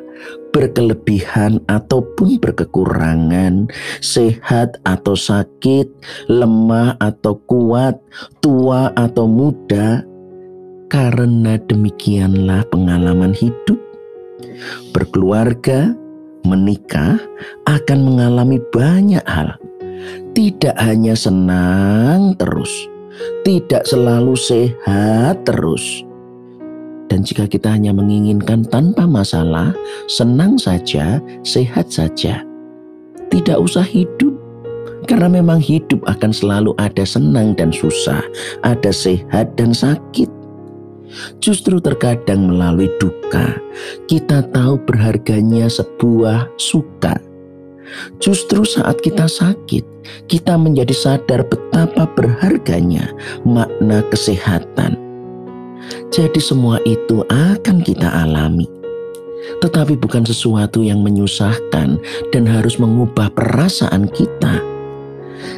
berkelebihan 0.54 1.60
ataupun 1.66 2.38
berkekurangan, 2.38 3.68
sehat 4.00 4.78
atau 4.86 5.18
sakit, 5.18 5.88
lemah 6.30 6.96
atau 7.00 7.38
kuat, 7.48 7.98
tua 8.40 8.92
atau 8.94 9.26
muda. 9.26 10.04
Karena 10.92 11.58
demikianlah 11.58 12.62
pengalaman 12.70 13.34
hidup 13.34 13.80
berkeluarga, 14.94 15.90
menikah 16.46 17.18
akan 17.66 17.98
mengalami 18.04 18.62
banyak 18.70 19.24
hal 19.26 19.58
tidak 20.34 20.74
hanya 20.82 21.14
senang 21.14 22.34
terus, 22.36 22.70
tidak 23.46 23.86
selalu 23.86 24.34
sehat 24.34 25.46
terus. 25.46 26.02
Dan 27.12 27.22
jika 27.22 27.44
kita 27.44 27.72
hanya 27.72 27.92
menginginkan 27.92 28.64
tanpa 28.66 29.04
masalah, 29.04 29.76
senang 30.08 30.56
saja, 30.56 31.20
sehat 31.44 31.92
saja, 31.92 32.42
tidak 33.28 33.58
usah 33.60 33.84
hidup. 33.84 34.32
Karena 35.04 35.28
memang 35.28 35.60
hidup 35.60 36.00
akan 36.08 36.32
selalu 36.32 36.72
ada 36.80 37.04
senang 37.04 37.52
dan 37.52 37.68
susah, 37.68 38.24
ada 38.64 38.88
sehat 38.88 39.52
dan 39.60 39.76
sakit. 39.76 40.32
Justru 41.44 41.76
terkadang 41.78 42.48
melalui 42.48 42.88
duka, 42.96 43.60
kita 44.08 44.40
tahu 44.50 44.80
berharganya 44.88 45.68
sebuah 45.68 46.48
suka 46.56 47.20
Justru 48.18 48.64
saat 48.64 49.00
kita 49.04 49.28
sakit, 49.28 49.84
kita 50.26 50.56
menjadi 50.56 50.94
sadar 50.94 51.44
betapa 51.46 52.08
berharganya 52.16 53.12
makna 53.44 54.02
kesehatan. 54.08 54.98
Jadi, 56.12 56.38
semua 56.38 56.78
itu 56.86 57.26
akan 57.26 57.82
kita 57.82 58.06
alami, 58.06 58.70
tetapi 59.60 59.98
bukan 59.98 60.22
sesuatu 60.22 60.80
yang 60.80 61.02
menyusahkan 61.02 61.98
dan 62.30 62.44
harus 62.46 62.78
mengubah 62.78 63.32
perasaan 63.34 64.06
kita. 64.12 64.62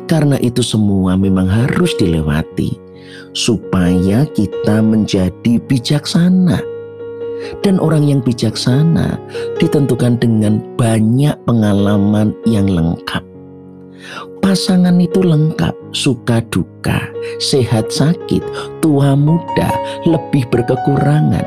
Karena 0.08 0.40
itu, 0.40 0.64
semua 0.64 1.14
memang 1.14 1.46
harus 1.46 1.92
dilewati 2.00 2.74
supaya 3.36 4.24
kita 4.32 4.80
menjadi 4.80 5.60
bijaksana 5.68 6.76
dan 7.62 7.76
orang 7.78 8.08
yang 8.08 8.20
bijaksana 8.24 9.20
ditentukan 9.60 10.16
dengan 10.18 10.60
banyak 10.80 11.36
pengalaman 11.44 12.32
yang 12.48 12.66
lengkap. 12.66 13.22
Pasangan 14.46 14.94
itu 15.02 15.26
lengkap, 15.26 15.74
suka 15.90 16.38
duka, 16.54 17.02
sehat 17.42 17.90
sakit, 17.90 18.46
tua 18.78 19.18
muda, 19.18 19.74
lebih 20.06 20.46
berkekurangan. 20.54 21.42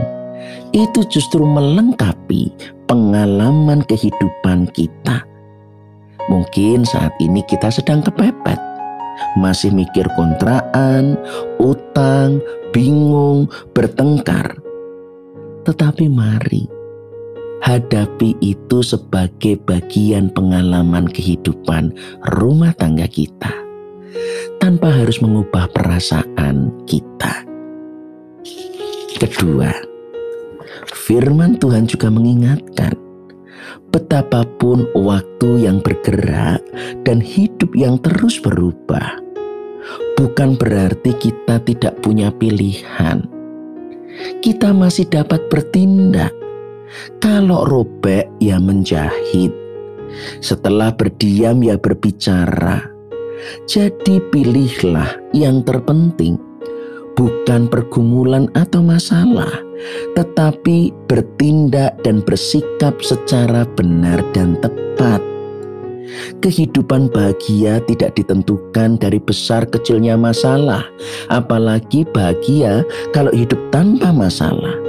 Itu 0.75 1.07
justru 1.07 1.47
melengkapi 1.47 2.51
pengalaman 2.91 3.87
kehidupan 3.87 4.67
kita. 4.75 5.23
Mungkin 6.27 6.83
saat 6.83 7.15
ini 7.23 7.39
kita 7.47 7.71
sedang 7.71 8.03
kepepet, 8.03 8.59
masih 9.39 9.71
mikir 9.71 10.03
kontraan, 10.19 11.15
utang, 11.55 12.43
bingung, 12.75 13.47
bertengkar 13.71 14.59
tetapi 15.69 16.09
mari 16.09 16.65
hadapi 17.63 18.35
itu 18.39 18.79
sebagai 18.81 19.59
bagian 19.67 20.31
pengalaman 20.31 21.07
kehidupan 21.09 21.93
rumah 22.39 22.71
tangga 22.75 23.05
kita 23.05 23.51
tanpa 24.59 24.91
harus 24.91 25.19
mengubah 25.23 25.71
perasaan 25.71 26.71
kita. 26.83 27.47
Kedua, 29.19 29.71
firman 30.87 31.59
Tuhan 31.59 31.87
juga 31.87 32.07
mengingatkan 32.07 32.95
betapapun 33.91 34.87
waktu 34.95 35.67
yang 35.67 35.83
bergerak 35.83 36.63
dan 37.03 37.19
hidup 37.19 37.75
yang 37.75 37.99
terus 37.99 38.39
berubah, 38.39 39.19
bukan 40.15 40.55
berarti 40.55 41.11
kita 41.19 41.59
tidak 41.67 41.99
punya 41.99 42.31
pilihan 42.31 43.27
kita 44.39 44.75
masih 44.75 45.07
dapat 45.07 45.47
bertindak. 45.47 46.38
Kalau 47.21 47.65
robek 47.69 48.29
ya 48.41 48.57
menjahit. 48.57 49.53
Setelah 50.41 50.89
berdiam 50.93 51.61
ya 51.61 51.77
berbicara. 51.77 52.81
Jadi 53.69 54.19
pilihlah 54.33 55.15
yang 55.31 55.63
terpenting. 55.63 56.35
Bukan 57.15 57.67
pergumulan 57.67 58.47
atau 58.55 58.79
masalah, 58.79 59.51
tetapi 60.15 60.95
bertindak 61.11 61.99
dan 61.99 62.23
bersikap 62.23 62.95
secara 63.03 63.67
benar 63.75 64.23
dan 64.31 64.55
tepat. 64.63 65.19
Kehidupan 66.39 67.11
bahagia 67.11 67.83
tidak 67.85 68.15
ditentukan 68.15 68.95
dari 68.97 69.19
besar 69.19 69.67
kecilnya 69.67 70.15
masalah, 70.15 70.87
apalagi 71.27 72.07
bahagia 72.07 72.87
kalau 73.11 73.35
hidup 73.35 73.59
tanpa 73.69 74.15
masalah. 74.15 74.88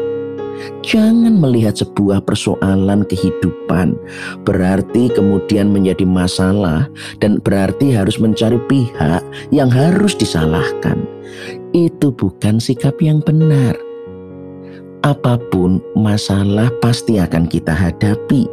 Jangan 0.85 1.39
melihat 1.39 1.77
sebuah 1.77 2.25
persoalan 2.25 3.05
kehidupan 3.07 3.97
berarti 4.45 5.13
kemudian 5.13 5.71
menjadi 5.73 6.05
masalah 6.05 6.89
dan 7.21 7.41
berarti 7.41 7.95
harus 7.95 8.21
mencari 8.21 8.59
pihak 8.69 9.23
yang 9.55 9.69
harus 9.73 10.17
disalahkan. 10.17 11.05
Itu 11.71 12.11
bukan 12.11 12.59
sikap 12.59 12.99
yang 12.99 13.23
benar. 13.23 13.79
Apa 15.01 15.41
pun 15.49 15.81
masalah 15.97 16.69
pasti 16.85 17.17
akan 17.17 17.49
kita 17.49 17.73
hadapi, 17.73 18.45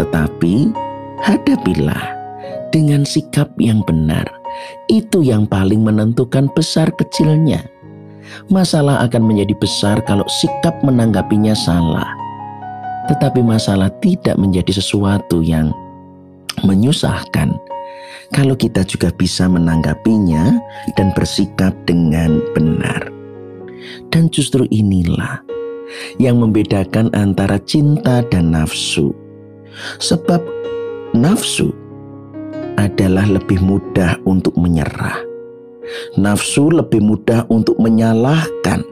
tetapi 0.00 0.72
hadapilah 1.20 2.16
dengan 2.72 3.04
sikap 3.04 3.52
yang 3.60 3.84
benar. 3.84 4.24
Itu 4.88 5.20
yang 5.20 5.44
paling 5.46 5.84
menentukan 5.84 6.48
besar 6.56 6.90
kecilnya 6.96 7.64
masalah 8.52 9.02
akan 9.06 9.22
menjadi 9.26 9.54
besar 9.58 9.96
kalau 10.04 10.26
sikap 10.42 10.74
menanggapinya 10.82 11.54
salah. 11.54 12.06
Tetapi 13.10 13.42
masalah 13.42 13.90
tidak 13.98 14.38
menjadi 14.38 14.78
sesuatu 14.78 15.42
yang 15.42 15.74
menyusahkan 16.62 17.56
kalau 18.30 18.54
kita 18.54 18.86
juga 18.86 19.10
bisa 19.10 19.50
menanggapinya 19.50 20.62
dan 20.94 21.10
bersikap 21.14 21.74
dengan 21.86 22.38
benar. 22.54 23.10
Dan 24.14 24.30
justru 24.30 24.66
inilah 24.70 25.42
yang 26.22 26.38
membedakan 26.38 27.10
antara 27.16 27.58
cinta 27.66 28.22
dan 28.30 28.54
nafsu. 28.54 29.10
Sebab 29.98 30.42
nafsu 31.14 31.74
adalah 32.78 33.26
lebih 33.26 33.58
mudah 33.58 34.18
untuk 34.26 34.54
menyerah 34.54 35.29
Nafsu 36.18 36.70
lebih 36.70 37.00
mudah 37.02 37.46
untuk 37.48 37.78
menyalahkan. 37.80 38.84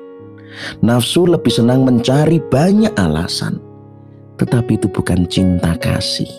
Nafsu 0.83 1.29
lebih 1.29 1.53
senang 1.53 1.87
mencari 1.87 2.43
banyak 2.51 2.93
alasan. 2.99 3.63
Tetapi 4.39 4.79
itu 4.79 4.87
bukan 4.91 5.27
cinta 5.27 5.75
kasih. 5.79 6.31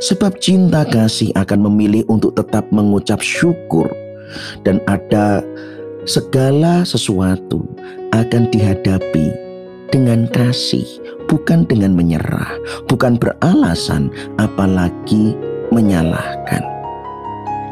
Sebab 0.00 0.40
cinta 0.40 0.88
kasih 0.88 1.36
akan 1.36 1.68
memilih 1.68 2.04
untuk 2.08 2.32
tetap 2.32 2.64
mengucap 2.72 3.20
syukur 3.20 3.88
dan 4.64 4.80
ada 4.88 5.44
segala 6.08 6.80
sesuatu 6.88 7.60
akan 8.16 8.48
dihadapi 8.48 9.26
dengan 9.92 10.24
kasih, 10.32 10.86
bukan 11.28 11.68
dengan 11.68 11.92
menyerah, 11.92 12.56
bukan 12.88 13.20
beralasan, 13.20 14.08
apalagi 14.40 15.36
menyalahkan. 15.68 16.64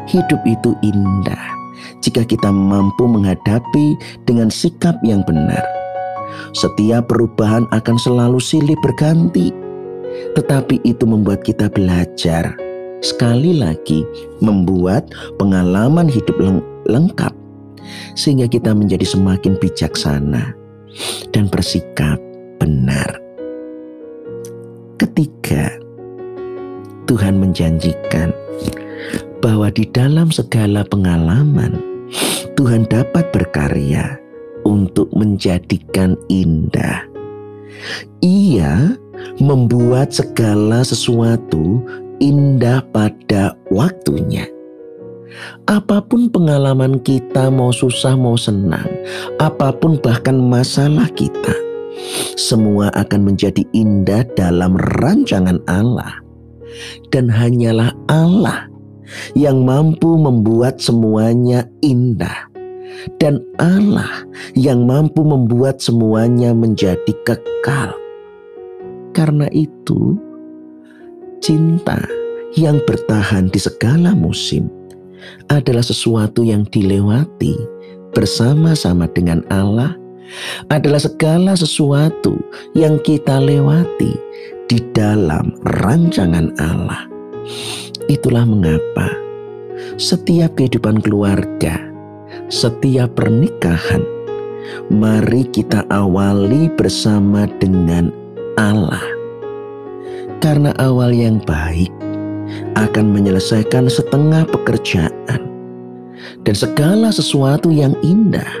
Hidup 0.05 0.41
itu 0.45 0.77
indah 0.85 1.54
jika 2.05 2.21
kita 2.21 2.53
mampu 2.53 3.09
menghadapi 3.09 3.97
dengan 4.29 4.53
sikap 4.53 4.93
yang 5.01 5.25
benar. 5.25 5.65
Setiap 6.53 7.09
perubahan 7.09 7.65
akan 7.73 7.97
selalu 7.97 8.37
silih 8.37 8.77
berganti, 8.85 9.49
tetapi 10.37 10.85
itu 10.85 11.01
membuat 11.09 11.41
kita 11.41 11.65
belajar. 11.73 12.53
Sekali 13.01 13.57
lagi, 13.57 14.05
membuat 14.41 15.09
pengalaman 15.41 16.05
hidup 16.05 16.37
leng 16.37 16.61
lengkap, 16.85 17.33
sehingga 18.13 18.45
kita 18.45 18.73
menjadi 18.77 19.05
semakin 19.05 19.57
bijaksana 19.57 20.53
dan 21.33 21.49
bersikap 21.49 22.21
benar. 22.61 23.09
Ketiga, 24.95 25.75
Tuhan 27.05 27.37
menjanjikan 27.37 28.31
bahwa 29.43 29.69
di 29.69 29.85
dalam 29.93 30.33
segala 30.33 30.81
pengalaman, 30.87 31.94
Tuhan 32.55 32.87
dapat 32.87 33.29
berkarya 33.35 34.17
untuk 34.65 35.11
menjadikan 35.13 36.15
indah. 36.31 37.05
Ia 38.23 38.95
membuat 39.39 40.15
segala 40.15 40.81
sesuatu 40.81 41.83
indah 42.23 42.81
pada 42.95 43.53
waktunya. 43.69 44.47
Apa 45.67 45.99
pun 45.99 46.31
pengalaman 46.31 47.03
kita, 47.03 47.51
mau 47.51 47.75
susah, 47.75 48.15
mau 48.15 48.39
senang, 48.39 48.87
apa 49.35 49.75
pun 49.75 49.99
bahkan 49.99 50.39
masalah 50.39 51.11
kita, 51.11 51.51
semua 52.39 52.87
akan 52.95 53.33
menjadi 53.33 53.67
indah 53.75 54.23
dalam 54.39 54.79
rancangan 54.95 55.59
Allah, 55.67 56.23
dan 57.11 57.27
hanyalah 57.27 57.91
Allah 58.07 58.71
yang 59.37 59.63
mampu 59.63 60.17
membuat 60.17 60.81
semuanya 60.81 61.67
indah, 61.81 62.49
dan 63.21 63.43
Allah 63.61 64.25
yang 64.57 64.83
mampu 64.87 65.21
membuat 65.21 65.81
semuanya 65.83 66.55
menjadi 66.55 67.13
kekal. 67.25 67.93
Karena 69.15 69.47
itu, 69.55 70.19
cinta 71.39 72.03
yang 72.59 72.83
bertahan 72.83 73.47
di 73.51 73.59
segala 73.59 74.11
musim 74.11 74.67
adalah 75.47 75.83
sesuatu 75.83 76.43
yang 76.43 76.67
dilewati 76.67 77.55
bersama-sama 78.15 79.07
dengan 79.11 79.43
Allah, 79.51 79.95
adalah 80.71 80.99
segala 80.99 81.53
sesuatu 81.53 82.39
yang 82.73 82.97
kita 83.03 83.39
lewati 83.39 84.15
di 84.65 84.79
dalam 84.95 85.53
rancangan 85.79 86.49
Allah. 86.57 87.05
Itulah 88.05 88.45
mengapa 88.45 89.09
setiap 89.97 90.55
kehidupan 90.55 91.01
keluarga, 91.01 91.81
setiap 92.53 93.17
pernikahan, 93.17 94.05
mari 94.93 95.47
kita 95.49 95.81
awali 95.89 96.69
bersama 96.77 97.49
dengan 97.57 98.13
Allah. 98.61 99.01
Karena 100.37 100.69
awal 100.77 101.17
yang 101.17 101.41
baik 101.49 101.89
akan 102.77 103.09
menyelesaikan 103.09 103.89
setengah 103.89 104.45
pekerjaan 104.53 105.41
dan 106.45 106.55
segala 106.55 107.09
sesuatu 107.09 107.73
yang 107.73 107.97
indah 108.05 108.53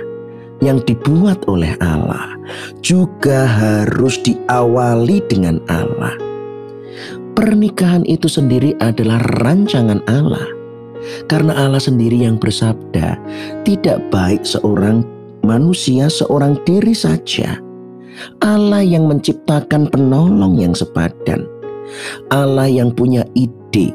yang 0.65 0.81
dibuat 0.89 1.45
oleh 1.45 1.77
Allah 1.85 2.33
juga 2.81 3.45
harus 3.45 4.17
diawali 4.25 5.21
dengan 5.29 5.61
Allah. 5.69 6.34
Pernikahan 7.35 8.07
itu 8.07 8.31
sendiri 8.31 8.79
adalah 8.79 9.19
rancangan 9.43 9.99
Allah. 10.07 10.47
Karena 11.27 11.51
Allah 11.67 11.83
sendiri 11.83 12.23
yang 12.23 12.39
bersabda, 12.39 13.19
tidak 13.67 13.99
baik 14.07 14.47
seorang 14.47 15.03
manusia 15.43 16.07
seorang 16.07 16.55
diri 16.63 16.95
saja. 16.95 17.59
Allah 18.39 18.81
yang 18.81 19.11
menciptakan 19.11 19.91
penolong 19.91 20.55
yang 20.55 20.71
sepadan. 20.71 21.43
Allah 22.31 22.71
yang 22.71 22.89
punya 22.95 23.27
ide, 23.35 23.91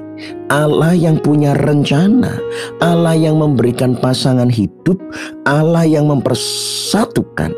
Allah 0.52 0.92
yang 0.92 1.18
punya 1.18 1.56
rencana, 1.58 2.38
Allah 2.78 3.16
yang 3.16 3.40
memberikan 3.40 3.98
pasangan 3.98 4.52
hidup, 4.52 5.00
Allah 5.48 5.88
yang 5.88 6.06
mempersatukan, 6.06 7.50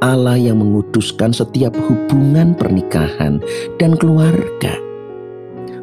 Allah 0.00 0.38
yang 0.40 0.62
menguduskan 0.62 1.34
setiap 1.34 1.76
hubungan 1.76 2.56
pernikahan 2.56 3.42
dan 3.76 3.98
keluarga 4.00 4.89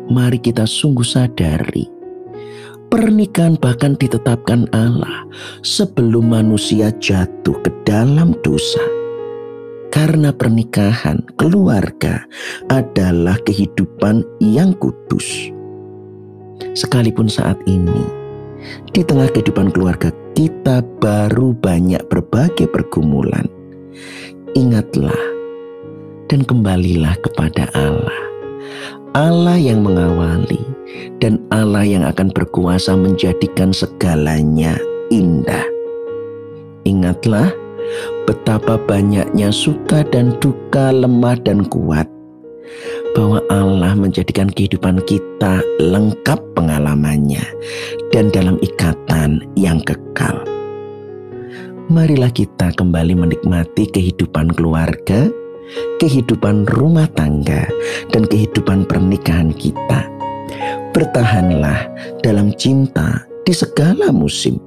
mari 0.07 0.39
kita 0.39 0.63
sungguh 0.63 1.05
sadari 1.05 1.97
pernikahan 2.87 3.59
bahkan 3.59 3.99
ditetapkan 3.99 4.67
Allah 4.71 5.27
sebelum 5.63 6.31
manusia 6.31 6.91
jatuh 6.97 7.55
ke 7.63 7.69
dalam 7.83 8.35
dosa. 8.43 8.81
Karena 9.87 10.29
pernikahan, 10.35 11.23
keluarga 11.39 12.21
adalah 12.69 13.39
kehidupan 13.47 14.21
yang 14.43 14.75
kudus. 14.77 15.49
Sekalipun 16.77 17.31
saat 17.31 17.57
ini, 17.65 18.05
di 18.93 19.01
tengah 19.01 19.31
kehidupan 19.31 19.73
keluarga 19.73 20.13
kita 20.37 20.85
baru 21.01 21.55
banyak 21.57 22.03
berbagai 22.13 22.69
pergumulan. 22.69 23.47
Ingatlah 24.53 25.17
dan 26.29 26.45
kembalilah 26.45 27.15
kepada 27.23 27.71
Allah 27.73 28.36
Allah 29.17 29.57
yang 29.57 29.81
mengawali 29.81 30.61
dan 31.17 31.41
Allah 31.49 31.81
yang 31.81 32.05
akan 32.05 32.29
berkuasa 32.29 32.93
menjadikan 32.93 33.73
segalanya 33.73 34.77
indah. 35.09 35.65
Ingatlah 36.85 37.49
betapa 38.29 38.77
banyaknya 38.77 39.49
suka 39.49 40.05
dan 40.05 40.37
duka, 40.37 40.93
lemah 40.93 41.33
dan 41.41 41.65
kuat, 41.65 42.05
bahwa 43.17 43.41
Allah 43.49 43.97
menjadikan 43.97 44.53
kehidupan 44.53 45.01
kita 45.09 45.65
lengkap 45.81 46.37
pengalamannya 46.53 47.41
dan 48.13 48.29
dalam 48.29 48.61
ikatan 48.61 49.41
yang 49.57 49.81
kekal. 49.81 50.45
Marilah 51.89 52.29
kita 52.29 52.69
kembali 52.77 53.17
menikmati 53.17 53.89
kehidupan 53.89 54.53
keluarga 54.53 55.25
kehidupan 55.99 56.67
rumah 56.75 57.09
tangga, 57.13 57.67
dan 58.11 58.23
kehidupan 58.27 58.87
pernikahan 58.87 59.51
kita. 59.55 60.07
Bertahanlah 60.95 61.87
dalam 62.25 62.53
cinta 62.55 63.25
di 63.45 63.53
segala 63.53 64.09
musim. 64.09 64.57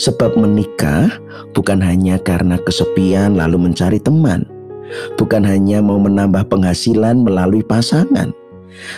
Sebab 0.00 0.38
menikah 0.38 1.10
bukan 1.52 1.82
hanya 1.82 2.16
karena 2.22 2.56
kesepian 2.62 3.36
lalu 3.36 3.68
mencari 3.68 4.00
teman, 4.00 4.46
bukan 5.18 5.42
hanya 5.42 5.82
mau 5.82 5.98
menambah 5.98 6.46
penghasilan 6.48 7.20
melalui 7.20 7.66
pasangan, 7.66 8.30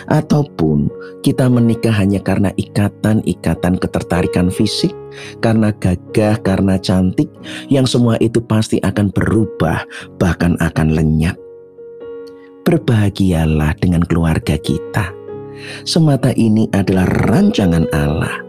ataupun 0.07 0.89
kita 1.21 1.47
menikah 1.47 1.93
hanya 1.93 2.19
karena 2.19 2.51
ikatan-ikatan 2.55 3.79
ketertarikan 3.79 4.47
fisik, 4.51 4.93
karena 5.43 5.73
gagah, 5.77 6.39
karena 6.41 6.75
cantik, 6.79 7.27
yang 7.67 7.85
semua 7.85 8.15
itu 8.23 8.39
pasti 8.43 8.79
akan 8.81 9.11
berubah, 9.11 9.83
bahkan 10.17 10.55
akan 10.59 10.95
lenyap. 10.95 11.35
Berbahagialah 12.63 13.73
dengan 13.81 14.05
keluarga 14.05 14.59
kita. 14.59 15.11
Semata 15.83 16.31
ini 16.39 16.69
adalah 16.71 17.07
rancangan 17.27 17.83
Allah. 17.91 18.45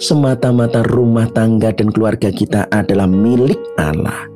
Semata-mata 0.00 0.80
rumah 0.88 1.28
tangga 1.28 1.68
dan 1.76 1.92
keluarga 1.92 2.32
kita 2.32 2.64
adalah 2.72 3.04
milik 3.04 3.60
Allah 3.76 4.28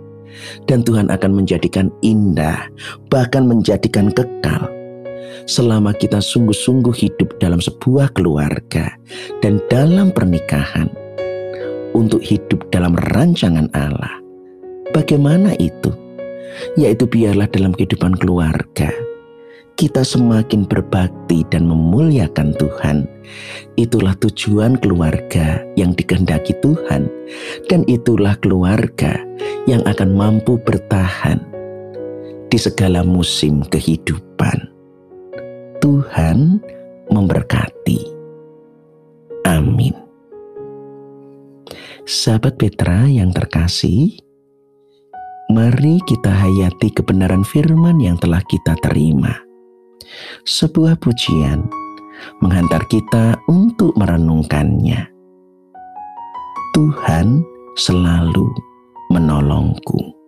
dan 0.66 0.82
Tuhan 0.84 1.08
akan 1.08 1.32
menjadikan 1.32 1.88
indah, 2.04 2.68
bahkan 3.08 3.46
menjadikan 3.46 4.10
kekal. 4.12 4.81
Selama 5.44 5.90
kita 5.92 6.22
sungguh-sungguh 6.22 6.94
hidup 6.94 7.36
dalam 7.42 7.58
sebuah 7.58 8.14
keluarga 8.14 8.94
dan 9.42 9.58
dalam 9.66 10.14
pernikahan, 10.14 10.86
untuk 11.92 12.24
hidup 12.24 12.64
dalam 12.72 12.96
rancangan 13.12 13.68
Allah. 13.76 14.20
Bagaimana 14.92 15.56
itu? 15.60 15.92
Yaitu 16.76 17.08
biarlah 17.08 17.48
dalam 17.48 17.72
kehidupan 17.72 18.20
keluarga, 18.20 18.92
kita 19.80 20.04
semakin 20.04 20.68
berbakti 20.68 21.48
dan 21.48 21.64
memuliakan 21.64 22.52
Tuhan. 22.60 23.08
Itulah 23.80 24.12
tujuan 24.20 24.76
keluarga 24.84 25.64
yang 25.80 25.96
dikehendaki 25.96 26.52
Tuhan, 26.60 27.08
dan 27.72 27.80
itulah 27.88 28.36
keluarga 28.44 29.16
yang 29.64 29.80
akan 29.88 30.12
mampu 30.12 30.60
bertahan 30.60 31.40
di 32.52 32.58
segala 32.60 33.00
musim 33.00 33.64
kehidupan. 33.72 34.71
Tuhan 35.82 36.62
memberkati. 37.10 38.00
Amin. 39.50 39.90
Sahabat 42.06 42.54
Petra 42.54 43.10
yang 43.10 43.34
terkasih, 43.34 44.14
mari 45.50 45.98
kita 46.06 46.30
hayati 46.30 46.94
kebenaran 46.94 47.42
firman 47.42 47.98
yang 47.98 48.14
telah 48.14 48.38
kita 48.46 48.78
terima 48.78 49.34
sebuah 50.46 51.02
pujian 51.02 51.66
menghantar 52.38 52.86
kita 52.86 53.34
untuk 53.50 53.90
merenungkannya. 53.98 55.10
Tuhan 56.78 57.42
selalu 57.74 58.46
menolongku. 59.10 60.21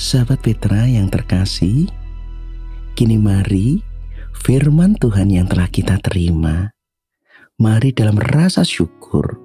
Sahabat 0.00 0.40
Petra 0.40 0.88
yang 0.88 1.12
terkasih, 1.12 1.84
kini 2.96 3.20
mari 3.20 3.84
firman 4.32 4.96
Tuhan 4.96 5.28
yang 5.28 5.44
telah 5.44 5.68
kita 5.68 6.00
terima, 6.00 6.72
mari 7.60 7.92
dalam 7.92 8.16
rasa 8.16 8.64
syukur 8.64 9.36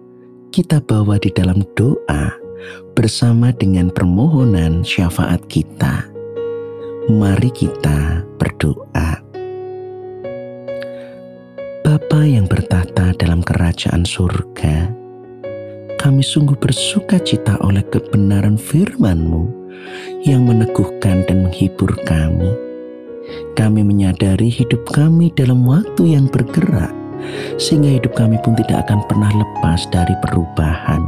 kita 0.55 0.79
bawa 0.79 1.19
di 1.19 1.27
dalam 1.35 1.59
doa 1.75 2.31
bersama 2.95 3.51
dengan 3.51 3.91
permohonan 3.91 4.79
syafaat 4.87 5.43
kita. 5.51 6.07
Mari 7.11 7.51
kita 7.51 8.23
berdoa. 8.39 9.19
Bapa 11.83 12.21
yang 12.23 12.47
bertata 12.47 13.11
dalam 13.19 13.43
kerajaan 13.43 14.07
surga, 14.07 14.87
kami 15.99 16.23
sungguh 16.23 16.55
bersuka 16.55 17.19
cita 17.19 17.59
oleh 17.59 17.83
kebenaran 17.91 18.55
firman-Mu 18.55 19.64
yang 20.25 20.45
meneguhkan 20.45 21.23
dan 21.29 21.47
menghibur 21.47 21.91
kami. 22.09 22.51
Kami 23.57 23.81
menyadari 23.81 24.51
hidup 24.51 24.85
kami 24.93 25.33
dalam 25.33 25.65
waktu 25.65 26.17
yang 26.17 26.29
bergerak, 26.29 26.93
sehingga 27.57 27.97
hidup 27.97 28.13
kami 28.13 28.38
pun 28.45 28.53
tidak 28.53 28.85
akan 28.85 29.01
pernah 29.09 29.31
lepas 29.33 29.88
dari 29.89 30.13
perubahan. 30.21 31.01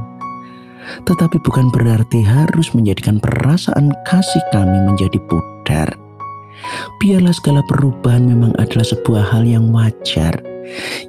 Tetapi 1.03 1.37
bukan 1.43 1.67
berarti 1.69 2.23
harus 2.23 2.71
menjadikan 2.71 3.19
perasaan 3.19 3.91
kasih 4.07 4.41
kami 4.55 4.79
menjadi 4.87 5.19
pudar. 5.27 5.91
Biarlah 7.03 7.35
segala 7.35 7.61
perubahan 7.67 8.23
memang 8.25 8.55
adalah 8.57 8.87
sebuah 8.87 9.23
hal 9.35 9.43
yang 9.45 9.69
wajar, 9.75 10.33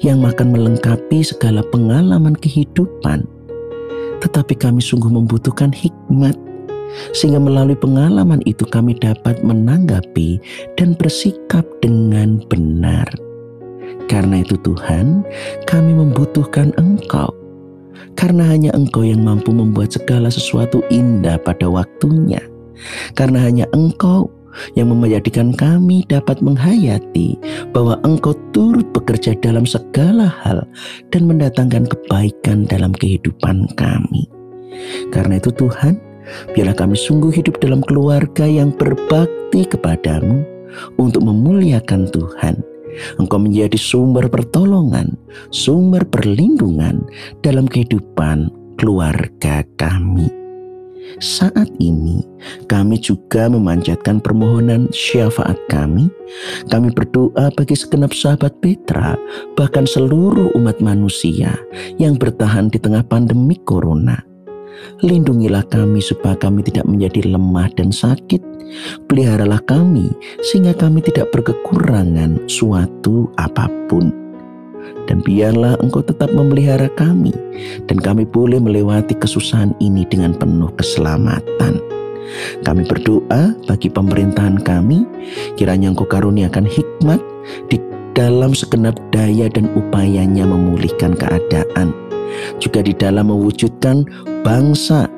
yang 0.02 0.26
akan 0.26 0.52
melengkapi 0.52 1.22
segala 1.24 1.64
pengalaman 1.70 2.34
kehidupan. 2.36 3.24
Tetapi 4.18 4.54
kami 4.58 4.82
sungguh 4.82 5.08
membutuhkan 5.08 5.70
hikmat 5.70 6.34
sehingga 7.12 7.40
melalui 7.40 7.76
pengalaman 7.76 8.40
itu 8.44 8.64
kami 8.68 8.96
dapat 8.96 9.40
menanggapi 9.44 10.40
dan 10.76 10.94
bersikap 10.96 11.64
dengan 11.80 12.40
benar. 12.48 13.08
Karena 14.08 14.40
itu 14.40 14.56
Tuhan, 14.64 15.22
kami 15.68 15.92
membutuhkan 15.92 16.72
Engkau. 16.80 17.28
Karena 18.16 18.48
hanya 18.48 18.72
Engkau 18.72 19.04
yang 19.04 19.20
mampu 19.22 19.52
membuat 19.52 19.92
segala 19.94 20.32
sesuatu 20.32 20.80
indah 20.88 21.36
pada 21.38 21.68
waktunya. 21.68 22.40
Karena 23.12 23.44
hanya 23.44 23.68
Engkau 23.76 24.32
yang 24.74 24.90
menjadikan 24.90 25.52
kami 25.54 26.02
dapat 26.08 26.40
menghayati 26.40 27.36
bahwa 27.70 28.00
Engkau 28.02 28.34
turut 28.56 28.88
bekerja 28.96 29.36
dalam 29.38 29.68
segala 29.68 30.32
hal 30.42 30.64
dan 31.12 31.28
mendatangkan 31.28 31.86
kebaikan 31.86 32.64
dalam 32.64 32.96
kehidupan 32.96 33.68
kami. 33.76 34.26
Karena 35.12 35.36
itu 35.36 35.52
Tuhan, 35.52 35.98
Biarlah 36.52 36.76
kami 36.76 36.96
sungguh 36.96 37.32
hidup 37.32 37.60
dalam 37.60 37.80
keluarga 37.84 38.44
yang 38.44 38.74
berbakti 38.74 39.64
kepadamu 39.68 40.44
untuk 41.00 41.24
memuliakan 41.24 42.08
Tuhan. 42.12 42.60
Engkau 43.20 43.38
menjadi 43.38 43.78
sumber 43.78 44.26
pertolongan, 44.26 45.14
sumber 45.54 46.02
perlindungan 46.08 47.06
dalam 47.44 47.70
kehidupan 47.70 48.50
keluarga 48.80 49.62
kami. 49.78 50.26
Saat 51.18 51.72
ini 51.80 52.20
kami 52.68 53.00
juga 53.00 53.48
memanjatkan 53.48 54.20
permohonan 54.20 54.92
syafaat 54.92 55.56
kami. 55.72 56.12
Kami 56.68 56.92
berdoa 56.92 57.48
bagi 57.56 57.72
segenap 57.72 58.12
sahabat 58.12 58.52
Petra, 58.60 59.16
bahkan 59.56 59.88
seluruh 59.88 60.52
umat 60.54 60.78
manusia 60.84 61.56
yang 61.96 62.20
bertahan 62.20 62.68
di 62.68 62.76
tengah 62.76 63.02
pandemi 63.08 63.56
corona. 63.64 64.27
Lindungilah 64.98 65.62
kami 65.70 66.02
supaya 66.02 66.34
kami 66.34 66.66
tidak 66.66 66.86
menjadi 66.86 67.30
lemah 67.30 67.70
dan 67.78 67.94
sakit. 67.94 68.42
Peliharalah 69.08 69.62
kami 69.64 70.10
sehingga 70.44 70.76
kami 70.76 71.00
tidak 71.00 71.30
berkekurangan 71.32 72.50
suatu 72.50 73.30
apa 73.38 73.70
pun. 73.86 74.10
Dan 75.08 75.24
biarlah 75.24 75.80
engkau 75.80 76.04
tetap 76.04 76.28
memelihara 76.36 76.92
kami 76.92 77.32
dan 77.88 77.96
kami 77.96 78.28
boleh 78.28 78.60
melewati 78.60 79.16
kesusahan 79.16 79.72
ini 79.80 80.04
dengan 80.04 80.36
penuh 80.36 80.68
keselamatan. 80.76 81.80
Kami 82.60 82.84
berdoa 82.84 83.56
bagi 83.64 83.88
pemerintahan 83.88 84.60
kami, 84.60 85.08
kiranya 85.56 85.96
engkau 85.96 86.04
karuniakan 86.04 86.68
hikmat 86.68 87.24
di 87.72 87.80
dalam 88.12 88.52
segenap 88.52 89.00
daya 89.08 89.48
dan 89.48 89.72
upayanya 89.72 90.44
memulihkan 90.44 91.16
keadaan 91.16 91.96
juga 92.58 92.84
di 92.84 92.92
dalam 92.94 93.30
mewujudkan 93.30 94.04
bangsa 94.42 95.08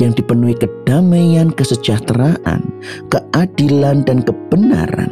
yang 0.00 0.12
dipenuhi 0.16 0.56
kedamaian, 0.56 1.52
kesejahteraan, 1.52 2.62
keadilan, 3.12 4.04
dan 4.04 4.24
kebenaran. 4.24 5.10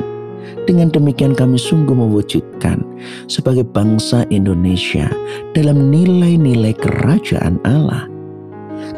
Dengan 0.69 0.93
demikian 0.93 1.35
kami 1.35 1.57
sungguh 1.57 1.95
mewujudkan 1.95 2.85
sebagai 3.27 3.67
bangsa 3.67 4.23
Indonesia 4.31 5.09
dalam 5.57 5.91
nilai-nilai 5.91 6.77
kerajaan 6.79 7.59
Allah. 7.67 8.07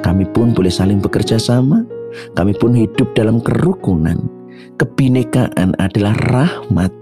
Kami 0.02 0.26
pun 0.30 0.52
boleh 0.52 0.70
saling 0.70 0.98
bekerja 0.98 1.38
sama, 1.38 1.86
kami 2.34 2.52
pun 2.56 2.76
hidup 2.76 3.12
dalam 3.16 3.40
kerukunan. 3.40 4.20
Kebinekaan 4.78 5.74
adalah 5.78 6.14
rahmat 6.30 6.92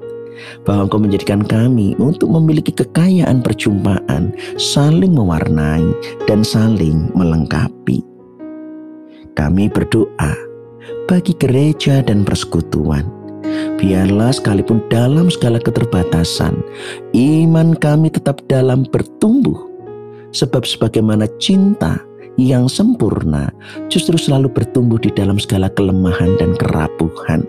bahwa 0.64 0.88
Engkau 0.88 1.00
menjadikan 1.02 1.42
kami 1.44 1.94
untuk 1.98 2.30
memiliki 2.30 2.72
kekayaan 2.72 3.42
perjumpaan, 3.44 4.32
saling 4.56 5.12
mewarnai 5.12 5.84
dan 6.24 6.44
saling 6.46 7.10
melengkapi. 7.14 8.02
Kami 9.36 9.70
berdoa 9.70 10.32
bagi 11.06 11.32
gereja 11.38 12.04
dan 12.04 12.26
persekutuan. 12.26 13.06
Biarlah 13.80 14.30
sekalipun 14.30 14.84
dalam 14.92 15.32
segala 15.32 15.58
keterbatasan, 15.58 16.60
iman 17.16 17.74
kami 17.74 18.12
tetap 18.12 18.44
dalam 18.46 18.86
bertumbuh. 18.86 19.68
Sebab 20.30 20.62
sebagaimana 20.62 21.26
cinta 21.42 21.98
yang 22.38 22.70
sempurna 22.70 23.50
justru 23.90 24.14
selalu 24.14 24.46
bertumbuh 24.54 25.02
di 25.02 25.10
dalam 25.10 25.42
segala 25.42 25.66
kelemahan 25.74 26.38
dan 26.38 26.54
kerapuhan 26.54 27.42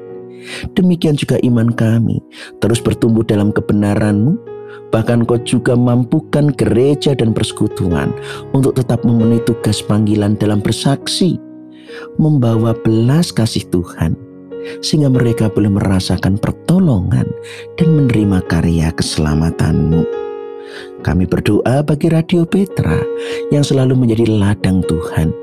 Demikian 0.73 1.17
juga 1.17 1.37
iman 1.41 1.69
kami 1.73 2.21
terus 2.59 2.81
bertumbuh 2.81 3.25
dalam 3.25 3.53
kebenaranmu, 3.53 4.37
bahkan 4.91 5.23
kau 5.23 5.39
juga 5.41 5.73
mampukan 5.73 6.51
gereja 6.55 7.15
dan 7.15 7.31
persekutuan 7.31 8.11
untuk 8.51 8.75
tetap 8.75 9.01
memenuhi 9.07 9.41
tugas 9.47 9.79
panggilan 9.79 10.35
dalam 10.37 10.59
bersaksi, 10.59 11.39
membawa 12.19 12.75
belas 12.83 13.31
kasih 13.31 13.65
Tuhan, 13.71 14.15
sehingga 14.83 15.09
mereka 15.09 15.47
boleh 15.51 15.71
merasakan 15.71 16.37
pertolongan 16.37 17.27
dan 17.79 17.87
menerima 17.95 18.43
karya 18.51 18.91
keselamatanmu. 18.93 20.03
Kami 21.01 21.27
berdoa 21.27 21.83
bagi 21.83 22.07
Radio 22.07 22.47
Petra 22.47 22.95
yang 23.51 23.65
selalu 23.65 23.97
menjadi 23.97 24.29
ladang 24.39 24.79
Tuhan, 24.87 25.35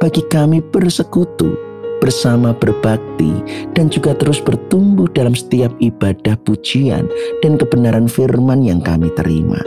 bagi 0.00 0.24
kami 0.32 0.64
bersekutu 0.72 1.71
bersama 2.02 2.50
berbakti 2.50 3.30
dan 3.78 3.86
juga 3.86 4.18
terus 4.18 4.42
bertumbuh 4.42 5.06
dalam 5.14 5.38
setiap 5.38 5.70
ibadah 5.78 6.34
pujian 6.42 7.06
dan 7.46 7.54
kebenaran 7.54 8.10
firman 8.10 8.66
yang 8.66 8.82
kami 8.82 9.06
terima. 9.14 9.62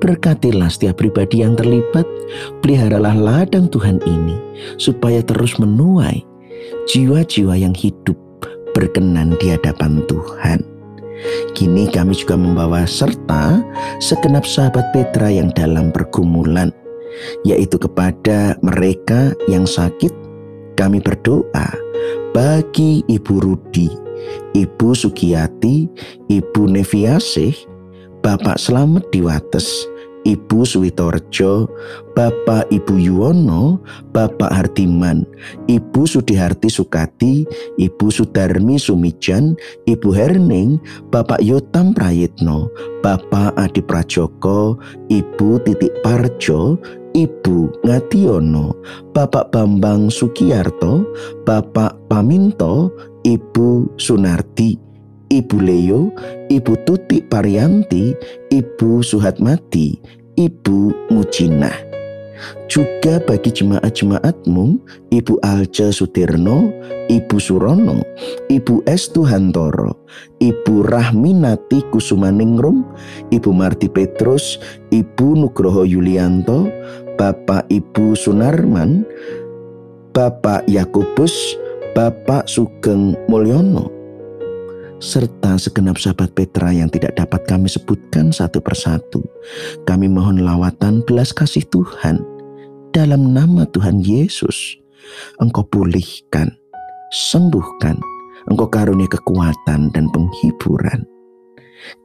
Berkatilah 0.00 0.72
setiap 0.72 1.04
pribadi 1.04 1.44
yang 1.44 1.52
terlibat, 1.52 2.08
peliharalah 2.64 3.12
ladang 3.12 3.68
Tuhan 3.68 4.00
ini, 4.08 4.40
supaya 4.80 5.20
terus 5.20 5.60
menuai 5.60 6.24
jiwa-jiwa 6.88 7.54
yang 7.60 7.76
hidup 7.76 8.16
berkenan 8.72 9.36
di 9.38 9.52
hadapan 9.52 10.00
Tuhan. 10.08 10.64
Kini 11.54 11.86
kami 11.86 12.18
juga 12.18 12.34
membawa 12.34 12.82
serta 12.82 13.62
segenap 14.02 14.42
sahabat 14.42 14.90
Petra 14.90 15.30
yang 15.30 15.54
dalam 15.54 15.94
pergumulan, 15.94 16.74
yaitu 17.46 17.78
kepada 17.78 18.58
mereka 18.64 19.30
yang 19.46 19.62
sakit, 19.62 20.10
kami 20.76 21.00
berdoa 21.00 21.68
bagi 22.32 23.04
Ibu 23.06 23.34
Rudi, 23.44 23.88
Ibu 24.56 24.96
Sugiyati, 24.96 25.88
Ibu 26.32 26.62
Neviasih, 26.68 27.52
Bapak 28.24 28.56
Slamet 28.56 29.04
Diwates, 29.12 29.92
Ibu 30.22 30.62
Suwitorjo, 30.62 31.66
Bapak 32.14 32.70
Ibu 32.70 32.94
Yuwono, 32.94 33.82
Bapak 34.14 34.54
Hardiman, 34.54 35.26
Ibu 35.66 36.06
Sudiharti 36.06 36.70
Sukati, 36.70 37.42
Ibu 37.78 38.06
Sudarmi 38.06 38.78
Sumijan, 38.78 39.58
Ibu 39.90 40.14
Herning, 40.14 40.78
Bapak 41.10 41.42
Yotam 41.42 41.90
Prayitno, 41.92 42.70
Bapak 43.02 43.58
Adi 43.58 43.82
Prajoko, 43.82 44.78
Ibu 45.10 45.58
Titik 45.66 45.90
Parjo, 46.06 46.78
Ibu 47.12 47.84
Ngationo, 47.84 48.72
Bapak 49.12 49.52
Bambang 49.52 50.08
Sukiyarto, 50.08 51.04
Bapak 51.44 51.96
Paminto, 52.08 52.88
Ibu 53.24 53.92
Sunardi, 54.00 54.80
Ibu 55.28 55.56
Leo, 55.60 56.08
Ibu 56.48 56.72
Tuti 56.88 57.20
Parianti, 57.20 58.16
Ibu 58.48 59.04
Suhatmati, 59.04 60.00
Ibu 60.40 61.12
Mujinah. 61.12 61.92
juga 62.66 63.20
bagi 63.22 63.52
jemaat-jemaatmu, 63.52 64.80
Ibu 65.12 65.34
Alce 65.44 65.92
Sutirno, 65.92 66.72
Ibu 67.12 67.36
Surono, 67.36 68.00
Ibu 68.48 68.82
Estu 68.88 69.22
Hantoro, 69.26 69.92
Ibu 70.40 70.86
Rahminati 70.88 71.84
Kusumaningrum, 71.92 72.82
Ibu 73.30 73.50
Marti 73.52 73.86
Petrus, 73.92 74.56
Ibu 74.90 75.36
Nugroho 75.36 75.84
Yulianto, 75.84 76.68
Bapak 77.20 77.68
Ibu 77.68 78.16
Sunarman, 78.16 79.04
Bapak 80.16 80.64
Yakubus, 80.68 81.56
Bapak 81.92 82.48
Sugeng 82.48 83.12
Mulyono, 83.28 83.92
serta 85.02 85.60
segenap 85.60 86.00
sahabat 86.00 86.32
Petra 86.32 86.72
yang 86.72 86.88
tidak 86.88 87.18
dapat 87.18 87.44
kami 87.44 87.68
sebutkan 87.68 88.32
satu 88.32 88.62
persatu. 88.64 89.20
Kami 89.84 90.08
mohon 90.08 90.40
lawatan 90.40 91.04
belas 91.04 91.34
kasih 91.36 91.66
Tuhan 91.68 92.22
dalam 92.96 93.36
nama 93.36 93.68
Tuhan 93.68 94.00
Yesus. 94.00 94.78
Engkau 95.42 95.66
pulihkan, 95.68 96.48
sembuhkan, 97.10 97.98
engkau 98.48 98.70
karunia 98.70 99.10
kekuatan 99.10 99.90
dan 99.92 100.04
penghiburan. 100.14 101.11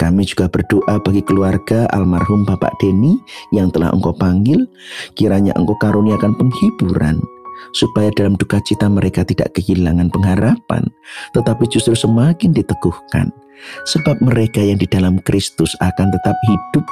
Kami 0.01 0.25
juga 0.25 0.49
berdoa 0.49 0.99
bagi 1.01 1.21
keluarga 1.21 1.85
almarhum 1.93 2.43
Bapak 2.45 2.77
Denny 2.81 3.17
yang 3.53 3.69
telah 3.69 3.93
engkau 3.93 4.13
panggil, 4.15 4.65
kiranya 5.13 5.53
engkau 5.57 5.77
karuniakan 5.79 6.33
penghiburan, 6.37 7.21
supaya 7.73 8.09
dalam 8.13 8.37
duka 8.37 8.61
cita 8.63 8.89
mereka 8.89 9.25
tidak 9.25 9.53
kehilangan 9.57 10.09
pengharapan, 10.09 10.83
tetapi 11.33 11.65
justru 11.69 11.93
semakin 11.93 12.53
diteguhkan, 12.53 13.29
sebab 13.89 14.17
mereka 14.21 14.61
yang 14.61 14.77
di 14.77 14.87
dalam 14.89 15.21
Kristus 15.25 15.73
akan 15.81 16.13
tetap 16.13 16.35
hidup 16.49 16.85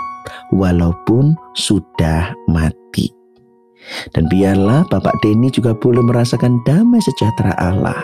walaupun 0.54 1.38
sudah 1.54 2.34
mati. 2.50 3.25
Dan 4.14 4.26
biarlah 4.30 4.86
Bapak 4.90 5.14
Denny 5.22 5.54
juga 5.54 5.78
boleh 5.78 6.02
merasakan 6.02 6.62
damai 6.66 7.02
sejahtera 7.02 7.54
Allah 7.62 8.02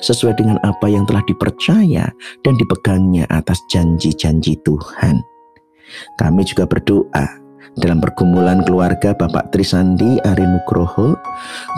sesuai 0.00 0.40
dengan 0.40 0.56
apa 0.64 0.88
yang 0.88 1.04
telah 1.04 1.20
dipercaya 1.28 2.08
dan 2.44 2.54
dipegangnya 2.56 3.28
atas 3.28 3.60
janji-janji 3.68 4.56
Tuhan. 4.64 5.20
Kami 6.20 6.42
juga 6.44 6.68
berdoa 6.68 7.47
dalam 7.78 8.02
pergumulan 8.02 8.66
keluarga 8.66 9.14
Bapak 9.14 9.54
Trisandi 9.54 10.18
Ari 10.26 10.42
Nugroho, 10.42 11.14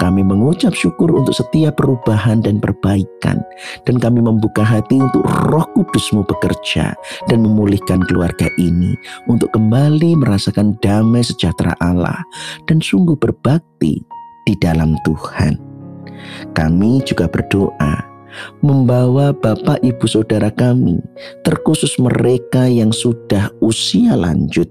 kami 0.00 0.24
mengucap 0.24 0.72
syukur 0.72 1.12
untuk 1.12 1.36
setiap 1.36 1.76
perubahan 1.76 2.40
dan 2.40 2.58
perbaikan. 2.58 3.44
Dan 3.84 4.00
kami 4.00 4.24
membuka 4.24 4.64
hati 4.64 4.96
untuk 4.96 5.24
roh 5.48 5.68
kudusmu 5.76 6.24
bekerja 6.24 6.96
dan 7.28 7.44
memulihkan 7.44 8.00
keluarga 8.08 8.48
ini 8.56 8.96
untuk 9.28 9.52
kembali 9.52 10.16
merasakan 10.16 10.76
damai 10.80 11.20
sejahtera 11.20 11.76
Allah 11.84 12.24
dan 12.64 12.80
sungguh 12.80 13.16
berbakti 13.20 14.00
di 14.48 14.54
dalam 14.58 14.96
Tuhan. 15.04 15.60
Kami 16.56 17.00
juga 17.04 17.28
berdoa 17.28 18.10
membawa 18.62 19.34
Bapak 19.34 19.82
Ibu 19.82 20.06
Saudara 20.06 20.48
kami, 20.54 21.02
terkhusus 21.42 21.98
mereka 21.98 22.66
yang 22.70 22.94
sudah 22.94 23.50
usia 23.58 24.14
lanjut, 24.14 24.70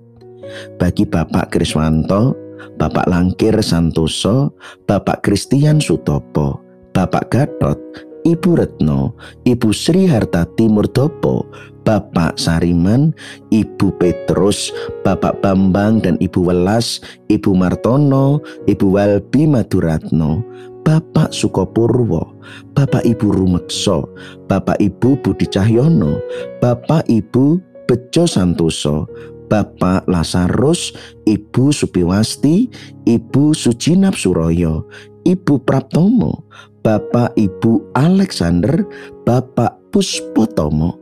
bagi 0.77 1.05
Bapak 1.05 1.53
Kriswanto, 1.53 2.35
Bapak 2.75 3.07
Langkir 3.07 3.55
Santoso, 3.63 4.51
Bapak 4.87 5.23
Kristian 5.23 5.79
Sutopo, 5.79 6.59
Bapak 6.91 7.31
Gatot, 7.31 7.79
Ibu 8.27 8.59
Retno, 8.59 9.15
Ibu 9.47 9.69
Sri 9.71 10.03
Hartati 10.03 10.67
Murdopo, 10.67 11.47
Bapak 11.87 12.35
Sariman, 12.35 13.15
Ibu 13.49 13.95
Petrus, 13.97 14.69
Bapak 15.07 15.39
Bambang 15.39 16.03
dan 16.03 16.19
Ibu 16.19 16.51
Welas, 16.51 16.99
Ibu 17.31 17.55
Martono, 17.55 18.43
Ibu 18.67 18.85
Walbi 18.93 19.47
Maduratno, 19.47 20.43
Bapak 20.83 21.31
Sukopurwo, 21.31 22.35
Bapak 22.75 23.07
Ibu 23.07 23.33
Rumekso, 23.33 24.09
Bapak 24.51 24.77
Ibu 24.83 25.17
Budi 25.23 25.47
Cahyono, 25.47 26.19
Bapak 26.59 27.07
Ibu 27.07 27.57
Bejo 27.89 28.29
Santoso, 28.29 29.09
Bapak 29.49 30.05
Lasarus, 30.05 30.93
Ibu 31.25 31.73
Supiwasti, 31.73 32.69
Ibu 33.09 33.57
Sujinap 33.57 34.13
Suroyo, 34.13 34.85
Ibu 35.25 35.65
Praptomo, 35.65 36.45
Bapak 36.85 37.35
Ibu 37.35 37.91
Alexander, 37.97 38.85
Bapak 39.25 39.75
Puspotomo, 39.89 40.95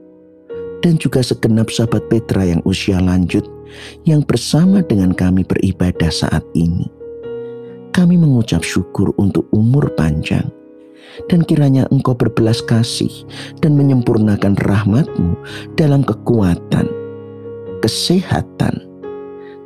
dan 0.81 0.95
juga 0.97 1.19
segenap 1.21 1.67
sahabat 1.69 2.07
Petra 2.07 2.47
yang 2.47 2.63
usia 2.63 2.97
lanjut 3.03 3.43
yang 4.07 4.23
bersama 4.23 4.79
dengan 4.79 5.11
kami 5.11 5.43
beribadah 5.43 6.09
saat 6.09 6.41
ini. 6.55 6.87
Kami 7.91 8.15
mengucap 8.15 8.63
syukur 8.63 9.11
untuk 9.19 9.49
umur 9.51 9.91
panjang, 9.97 10.47
dan 11.27 11.41
kiranya 11.41 11.89
engkau 11.89 12.13
berbelas 12.13 12.61
kasih 12.61 13.11
dan 13.59 13.73
menyempurnakan 13.73 14.53
rahmatmu 14.65 15.33
dalam 15.75 16.05
kekuatan, 16.05 16.85
kesehatan, 17.84 18.75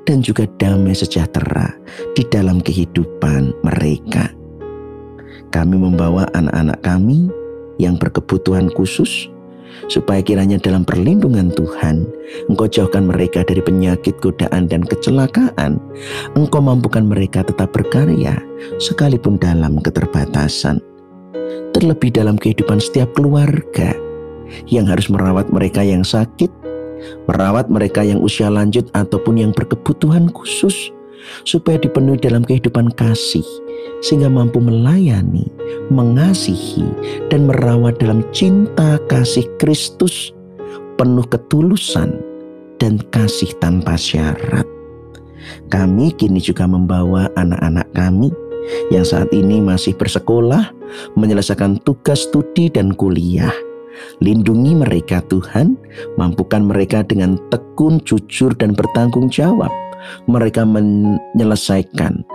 dan 0.06 0.20
juga 0.26 0.50
damai 0.58 0.98
sejahtera 0.98 1.72
di 2.18 2.26
dalam 2.28 2.60
kehidupan 2.60 3.54
mereka. 3.64 4.32
Kami 5.52 5.76
membawa 5.76 6.26
anak-anak 6.32 6.80
kami 6.80 7.28
yang 7.76 8.00
berkebutuhan 8.00 8.72
khusus, 8.72 9.28
supaya 9.92 10.24
kiranya 10.24 10.56
dalam 10.56 10.88
perlindungan 10.88 11.52
Tuhan, 11.52 12.08
Engkau 12.48 12.68
jauhkan 12.72 13.04
mereka 13.08 13.44
dari 13.44 13.60
penyakit, 13.60 14.16
godaan, 14.24 14.72
dan 14.72 14.84
kecelakaan. 14.88 15.80
Engkau 16.40 16.64
mampukan 16.64 17.04
mereka 17.04 17.44
tetap 17.44 17.76
berkarya, 17.76 18.40
sekalipun 18.80 19.36
dalam 19.42 19.80
keterbatasan. 19.84 20.80
Terlebih 21.72 22.12
dalam 22.16 22.36
kehidupan 22.36 22.80
setiap 22.84 23.12
keluarga 23.16 23.96
yang 24.68 24.88
harus 24.88 25.08
merawat 25.08 25.48
mereka 25.52 25.84
yang 25.84 26.04
sakit, 26.04 26.52
merawat 27.26 27.68
mereka 27.68 28.02
yang 28.06 28.22
usia 28.22 28.50
lanjut 28.50 28.88
ataupun 28.94 29.40
yang 29.40 29.52
berkebutuhan 29.54 30.30
khusus, 30.34 30.92
supaya 31.46 31.78
dipenuhi 31.78 32.20
dalam 32.20 32.42
kehidupan 32.46 32.92
kasih, 32.98 33.46
sehingga 34.02 34.30
mampu 34.30 34.58
melayani, 34.60 35.48
mengasihi, 35.94 36.86
dan 37.30 37.50
merawat 37.50 38.02
dalam 38.02 38.26
cinta 38.34 38.98
kasih 39.10 39.46
Kristus, 39.62 40.34
penuh 40.98 41.26
ketulusan 41.30 42.20
dan 42.82 43.02
kasih 43.14 43.54
tanpa 43.62 43.98
syarat. 43.98 44.66
Kami 45.74 46.14
kini 46.14 46.38
juga 46.38 46.70
membawa 46.70 47.26
anak-anak 47.34 47.90
kami 47.98 48.30
yang 48.94 49.02
saat 49.02 49.34
ini 49.34 49.58
masih 49.58 49.98
bersekolah, 49.98 50.70
menyelesaikan 51.18 51.82
tugas 51.82 52.30
studi 52.30 52.70
dan 52.70 52.94
kuliah 52.94 53.54
Lindungi 54.24 54.78
mereka 54.78 55.24
Tuhan, 55.28 55.76
mampukan 56.16 56.64
mereka 56.64 57.04
dengan 57.04 57.40
tekun, 57.50 58.00
jujur, 58.08 58.56
dan 58.56 58.76
bertanggung 58.76 59.28
jawab. 59.28 59.72
Mereka 60.26 60.66
menyelesaikan, 60.66 62.26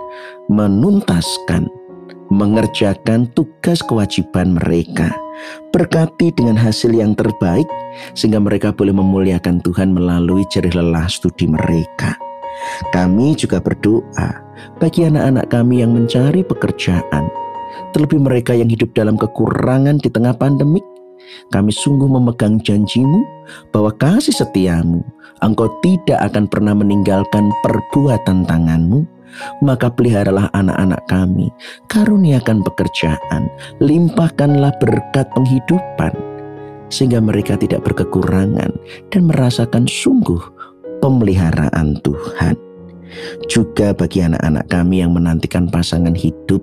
menuntaskan, 0.47 1.67
mengerjakan 2.31 3.27
tugas 3.35 3.83
kewajiban 3.83 4.55
mereka. 4.55 5.11
Berkati 5.69 6.33
dengan 6.33 6.57
hasil 6.57 6.95
yang 6.97 7.13
terbaik, 7.13 7.67
sehingga 8.17 8.41
mereka 8.41 8.73
boleh 8.73 8.95
memuliakan 8.95 9.61
Tuhan 9.61 9.93
melalui 9.93 10.41
jerih 10.49 10.73
lelah 10.73 11.05
studi 11.05 11.45
mereka. 11.45 12.17
Kami 12.89 13.37
juga 13.37 13.61
berdoa 13.61 14.41
bagi 14.81 15.05
anak-anak 15.05 15.45
kami 15.53 15.85
yang 15.85 15.93
mencari 15.93 16.41
pekerjaan, 16.41 17.29
terlebih 17.93 18.17
mereka 18.17 18.57
yang 18.57 18.65
hidup 18.65 18.89
dalam 18.97 19.13
kekurangan 19.13 20.01
di 20.01 20.09
tengah 20.09 20.33
pandemik, 20.33 20.81
kami 21.51 21.71
sungguh 21.71 22.07
memegang 22.07 22.59
janjimu 22.61 23.23
bahwa 23.71 23.91
kasih 23.95 24.35
setiamu, 24.35 25.03
engkau 25.41 25.69
tidak 25.83 26.19
akan 26.31 26.45
pernah 26.47 26.73
meninggalkan 26.75 27.49
perbuatan 27.63 28.47
tanganmu, 28.47 29.05
maka 29.61 29.91
peliharalah 29.91 30.49
anak-anak 30.55 31.01
kami, 31.11 31.51
karuniakan 31.91 32.63
pekerjaan, 32.63 33.51
limpahkanlah 33.83 34.73
berkat 34.79 35.27
penghidupan, 35.35 36.13
sehingga 36.87 37.19
mereka 37.19 37.59
tidak 37.59 37.83
berkekurangan 37.83 38.71
dan 39.11 39.21
merasakan 39.27 39.85
sungguh 39.85 40.39
pemeliharaan 41.03 41.99
Tuhan. 42.01 42.55
Juga 43.47 43.95
bagi 43.95 44.19
anak-anak 44.19 44.67
kami 44.67 44.99
yang 44.99 45.15
menantikan 45.15 45.71
pasangan 45.71 46.15
hidup, 46.15 46.59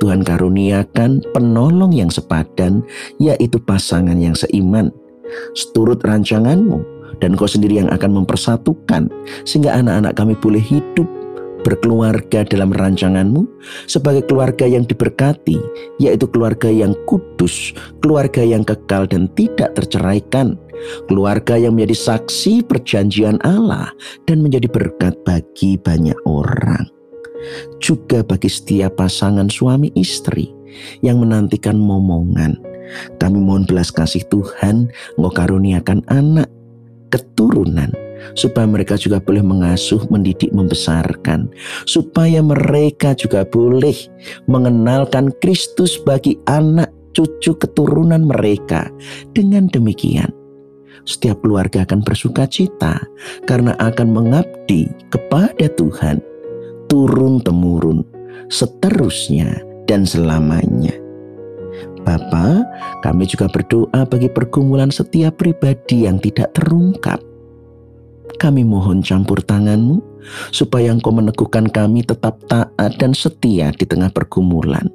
Tuhan 0.00 0.24
karuniakan 0.24 1.22
penolong 1.32 1.92
yang 1.92 2.08
sepadan, 2.08 2.84
yaitu 3.20 3.60
pasangan 3.62 4.16
yang 4.16 4.34
seiman. 4.34 4.92
Seturut 5.52 6.00
rancanganmu, 6.00 6.98
dan 7.20 7.34
kau 7.34 7.50
sendiri 7.50 7.82
yang 7.82 7.90
akan 7.92 8.22
mempersatukan, 8.22 9.12
sehingga 9.44 9.76
anak-anak 9.76 10.14
kami 10.16 10.34
boleh 10.38 10.62
hidup 10.62 11.06
berkeluarga 11.66 12.46
dalam 12.46 12.70
rancanganmu 12.70 13.44
sebagai 13.90 14.24
keluarga 14.24 14.64
yang 14.64 14.86
diberkati, 14.86 15.58
yaitu 15.98 16.24
keluarga 16.30 16.70
yang 16.70 16.94
kudus, 17.04 17.74
keluarga 18.00 18.40
yang 18.40 18.62
kekal 18.62 19.04
dan 19.04 19.26
tidak 19.34 19.74
terceraikan, 19.74 20.56
keluarga 21.10 21.58
yang 21.58 21.74
menjadi 21.74 22.16
saksi 22.16 22.64
perjanjian 22.64 23.42
Allah 23.42 23.90
dan 24.24 24.40
menjadi 24.40 24.70
berkat 24.70 25.18
bagi 25.26 25.76
banyak 25.76 26.16
orang. 26.24 26.97
Juga 27.78 28.22
bagi 28.26 28.50
setiap 28.50 28.98
pasangan 28.98 29.48
suami 29.48 29.92
istri 29.94 30.50
yang 31.02 31.22
menantikan 31.22 31.78
momongan. 31.78 32.58
Kami 33.20 33.38
mohon 33.38 33.68
belas 33.68 33.92
kasih 33.92 34.24
Tuhan, 34.32 34.88
Engkau 35.20 35.32
karuniakan 35.32 36.00
anak, 36.08 36.48
keturunan, 37.12 37.92
supaya 38.32 38.64
mereka 38.64 38.96
juga 38.96 39.20
boleh 39.20 39.44
mengasuh, 39.44 40.00
mendidik, 40.08 40.48
membesarkan, 40.56 41.52
supaya 41.84 42.40
mereka 42.40 43.12
juga 43.12 43.44
boleh 43.44 43.96
mengenalkan 44.48 45.28
Kristus 45.44 46.00
bagi 46.00 46.40
anak 46.48 46.88
cucu 47.12 47.52
keturunan 47.60 48.24
mereka. 48.24 48.88
Dengan 49.36 49.68
demikian, 49.68 50.32
setiap 51.04 51.40
keluarga 51.44 51.84
akan 51.84 52.00
bersuka 52.04 52.48
cita 52.48 53.00
karena 53.44 53.76
akan 53.80 54.08
mengabdi 54.12 54.88
kepada 55.12 55.68
Tuhan 55.76 56.20
turun 56.88 57.38
temurun 57.44 58.02
seterusnya 58.48 59.60
dan 59.84 60.08
selamanya. 60.08 60.92
Bapa, 62.02 62.64
kami 63.04 63.28
juga 63.28 63.52
berdoa 63.52 64.08
bagi 64.08 64.32
pergumulan 64.32 64.88
setiap 64.88 65.36
pribadi 65.36 66.08
yang 66.08 66.16
tidak 66.16 66.56
terungkap. 66.56 67.20
Kami 68.40 68.64
mohon 68.64 69.04
campur 69.04 69.44
tanganmu 69.44 70.00
supaya 70.54 70.94
engkau 70.94 71.12
meneguhkan 71.12 71.68
kami 71.68 72.00
tetap 72.06 72.40
taat 72.48 72.92
dan 72.96 73.12
setia 73.12 73.74
di 73.76 73.84
tengah 73.84 74.08
pergumulan. 74.08 74.88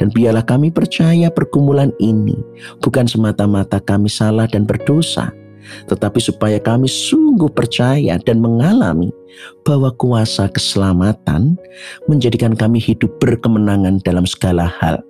Dan 0.00 0.10
biarlah 0.10 0.42
kami 0.42 0.74
percaya 0.74 1.30
pergumulan 1.30 1.94
ini 2.02 2.34
bukan 2.82 3.06
semata-mata 3.06 3.78
kami 3.78 4.10
salah 4.10 4.48
dan 4.50 4.66
berdosa, 4.66 5.30
tetapi 5.86 6.18
supaya 6.20 6.58
kami 6.60 6.86
sungguh 6.86 7.50
percaya 7.52 8.16
dan 8.22 8.38
mengalami 8.40 9.12
bahwa 9.62 9.92
kuasa 9.94 10.48
keselamatan 10.50 11.54
menjadikan 12.10 12.56
kami 12.56 12.82
hidup 12.82 13.10
berkemenangan 13.22 14.02
dalam 14.02 14.26
segala 14.26 14.66
hal, 14.80 15.00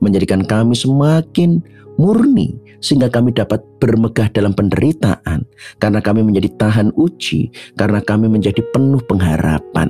menjadikan 0.00 0.42
kami 0.46 0.72
semakin 0.72 1.60
murni 1.98 2.58
sehingga 2.84 3.08
kami 3.08 3.32
dapat 3.32 3.64
bermegah 3.80 4.28
dalam 4.34 4.52
penderitaan 4.52 5.46
karena 5.80 6.00
kami 6.04 6.20
menjadi 6.20 6.52
tahan 6.60 6.92
uji, 6.98 7.48
karena 7.80 8.04
kami 8.04 8.28
menjadi 8.28 8.60
penuh 8.74 9.00
pengharapan. 9.08 9.88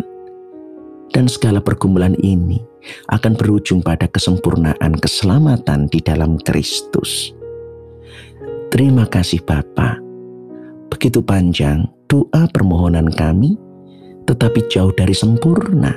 Dan 1.15 1.31
segala 1.31 1.63
pergumulan 1.63 2.19
ini 2.27 2.59
akan 3.07 3.39
berujung 3.39 3.87
pada 3.87 4.11
kesempurnaan 4.11 4.99
keselamatan 4.99 5.87
di 5.87 6.03
dalam 6.03 6.43
Kristus. 6.43 7.31
Terima 8.75 9.07
kasih 9.07 9.39
Bapak. 9.47 10.04
Begitu 10.95 11.19
panjang 11.27 11.91
doa 12.07 12.47
permohonan 12.55 13.11
kami 13.11 13.59
tetapi 14.31 14.63
jauh 14.71 14.95
dari 14.95 15.11
sempurna. 15.11 15.91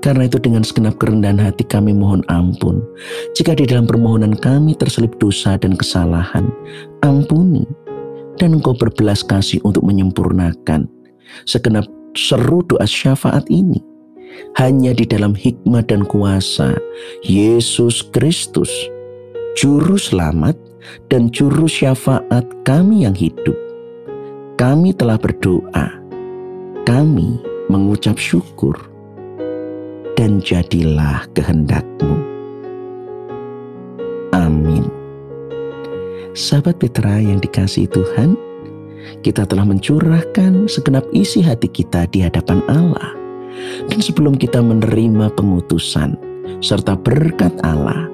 Karena 0.00 0.24
itu 0.24 0.40
dengan 0.40 0.64
segenap 0.64 0.96
kerendahan 0.96 1.36
hati 1.36 1.68
kami 1.68 1.92
mohon 1.92 2.24
ampun. 2.32 2.80
Jika 3.36 3.52
di 3.52 3.68
dalam 3.68 3.84
permohonan 3.84 4.32
kami 4.32 4.72
terselip 4.72 5.12
dosa 5.20 5.60
dan 5.60 5.76
kesalahan, 5.76 6.48
ampuni. 7.04 7.68
Dan 8.40 8.56
engkau 8.56 8.72
berbelas 8.72 9.20
kasih 9.20 9.60
untuk 9.68 9.84
menyempurnakan 9.84 10.88
segenap 11.44 11.84
seru 12.16 12.64
doa 12.64 12.88
syafaat 12.88 13.44
ini. 13.52 13.84
Hanya 14.56 14.96
di 14.96 15.04
dalam 15.04 15.36
hikmat 15.36 15.92
dan 15.92 16.08
kuasa 16.08 16.72
Yesus 17.20 18.00
Kristus, 18.16 18.72
Juru 19.60 20.00
Selamat 20.00 20.56
dan 21.12 21.28
Juru 21.28 21.68
Syafaat 21.68 22.44
kami 22.64 23.04
yang 23.04 23.16
hidup. 23.16 23.65
Kami 24.56 24.96
telah 24.96 25.20
berdoa 25.20 26.06
kami 26.86 27.42
mengucap 27.66 28.14
syukur 28.14 28.78
dan 30.14 30.38
jadilah 30.38 31.26
kehendakmu. 31.34 32.14
Amin. 34.30 34.86
Sahabat 36.30 36.78
Petra 36.78 37.18
yang 37.18 37.42
dikasih 37.42 37.90
Tuhan, 37.90 38.38
kita 39.26 39.50
telah 39.50 39.66
mencurahkan 39.66 40.70
segenap 40.70 41.02
isi 41.10 41.42
hati 41.42 41.66
kita 41.66 42.06
di 42.14 42.22
hadapan 42.22 42.62
Allah. 42.70 43.18
Dan 43.90 43.98
sebelum 43.98 44.38
kita 44.38 44.62
menerima 44.62 45.34
pengutusan 45.34 46.14
serta 46.62 46.94
berkat 46.94 47.50
Allah, 47.66 48.06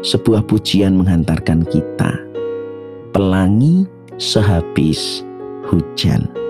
sebuah 0.00 0.48
pujian 0.48 0.96
menghantarkan 0.96 1.68
kita. 1.68 2.24
Pelangi 3.12 3.84
sehabis 4.16 5.27
hujan. 5.68 6.47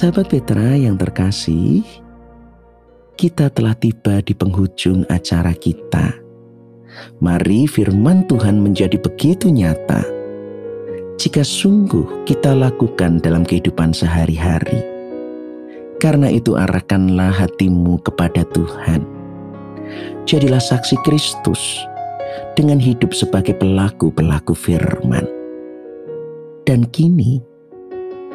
Sahabat 0.00 0.32
Petra 0.32 0.80
yang 0.80 0.96
terkasih, 0.96 1.84
kita 3.20 3.52
telah 3.52 3.76
tiba 3.76 4.24
di 4.24 4.32
penghujung 4.32 5.04
acara 5.12 5.52
kita. 5.52 6.16
Mari 7.20 7.68
firman 7.68 8.24
Tuhan 8.24 8.64
menjadi 8.64 8.96
begitu 8.96 9.52
nyata 9.52 10.00
jika 11.20 11.44
sungguh 11.44 12.24
kita 12.24 12.56
lakukan 12.56 13.20
dalam 13.20 13.44
kehidupan 13.44 13.92
sehari-hari. 13.92 14.80
Karena 16.00 16.32
itu 16.32 16.56
arahkanlah 16.56 17.36
hatimu 17.36 18.00
kepada 18.00 18.48
Tuhan. 18.56 19.04
Jadilah 20.24 20.64
saksi 20.64 20.96
Kristus 21.04 21.60
dengan 22.56 22.80
hidup 22.80 23.12
sebagai 23.12 23.52
pelaku-pelaku 23.52 24.56
firman. 24.56 25.28
Dan 26.64 26.88
kini, 26.88 27.49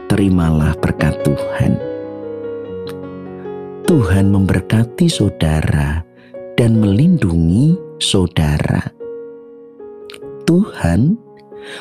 terimalah 0.10 0.78
berkat 0.80 1.18
Tuhan. 1.26 1.78
Tuhan 3.86 4.34
memberkati 4.34 5.06
saudara 5.06 6.02
dan 6.58 6.82
melindungi 6.82 7.78
saudara. 8.02 8.82
Tuhan 10.46 11.18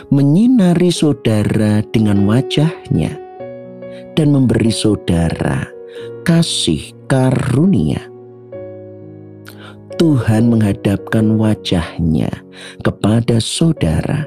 menyinari 0.08 0.88
saudara 0.88 1.84
dengan 1.92 2.24
wajahnya 2.24 3.12
dan 4.16 4.28
memberi 4.32 4.72
saudara 4.72 5.68
kasih 6.24 6.92
karunia. 7.08 8.00
Tuhan 9.94 10.50
menghadapkan 10.50 11.38
wajahnya 11.38 12.28
kepada 12.82 13.38
saudara 13.38 14.26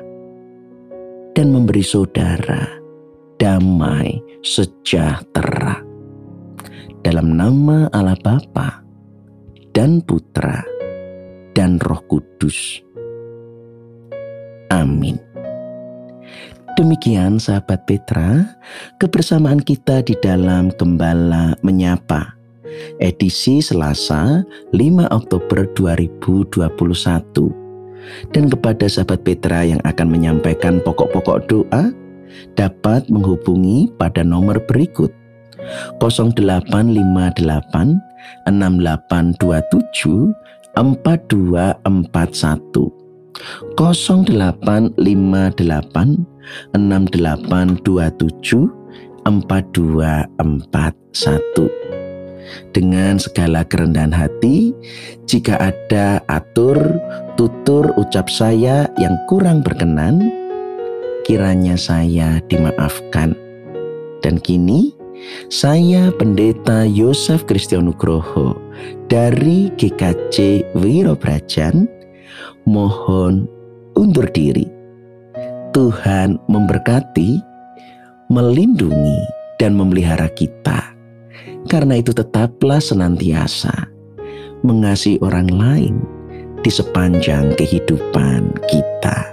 dan 1.35 1.53
memberi 1.53 1.83
saudara 1.83 2.76
damai 3.37 4.17
sejahtera. 4.41 5.85
Dalam 7.05 7.37
nama 7.37 7.87
Allah 7.93 8.17
Bapa 8.19 8.81
dan 9.71 10.01
Putra 10.03 10.65
dan 11.53 11.79
Roh 11.79 12.01
Kudus. 12.09 12.81
Amin. 14.73 15.15
Demikian 16.77 17.41
sahabat 17.41 17.89
Petra, 17.89 18.53
kebersamaan 19.01 19.63
kita 19.63 20.05
di 20.05 20.13
dalam 20.21 20.69
Gembala 20.77 21.57
Menyapa. 21.65 22.37
Edisi 23.01 23.63
Selasa 23.63 24.45
5 24.69 25.09
Oktober 25.09 25.65
2021. 25.73 26.69
Dan 28.29 28.45
kepada 28.51 28.85
sahabat 28.85 29.25
Petra 29.25 29.65
yang 29.65 29.81
akan 29.81 30.05
menyampaikan 30.05 30.77
pokok-pokok 30.85 31.49
doa, 31.49 31.89
dapat 32.55 33.09
menghubungi 33.09 33.91
pada 33.97 34.23
nomor 34.23 34.59
berikut. 34.65 35.11
0858 35.99 37.99
6827 38.47 40.33
4241 40.77 42.97
0858 43.75 46.25
6827 46.73 48.69
4241 49.27 51.67
dengan 52.71 53.19
segala 53.19 53.67
kerendahan 53.67 54.15
hati 54.15 54.71
jika 55.27 55.59
ada 55.59 56.23
atur 56.31 56.79
tutur 57.35 57.91
ucap 57.99 58.31
saya 58.31 58.87
yang 58.95 59.19
kurang 59.27 59.59
berkenan 59.59 60.46
kiranya 61.27 61.75
saya 61.75 62.39
dimaafkan 62.47 63.35
dan 64.23 64.39
kini 64.39 64.95
saya 65.51 66.07
Pendeta 66.15 66.87
Yosef 66.87 67.43
Kristianugroho 67.43 68.55
dari 69.11 69.67
GKC 69.75 70.63
Wirobrajan 70.79 71.83
mohon 72.63 73.51
undur 73.99 74.29
diri 74.31 74.77
Tuhan 75.77 76.41
memberkati, 76.49 77.37
melindungi, 78.33 79.21
dan 79.61 79.77
memelihara 79.77 80.25
kita. 80.33 80.97
Karena 81.69 82.01
itu, 82.01 82.17
tetaplah 82.17 82.81
senantiasa 82.81 83.85
mengasihi 84.65 85.21
orang 85.21 85.53
lain 85.53 85.95
di 86.65 86.71
sepanjang 86.73 87.53
kehidupan 87.53 88.57
kita. 88.65 89.29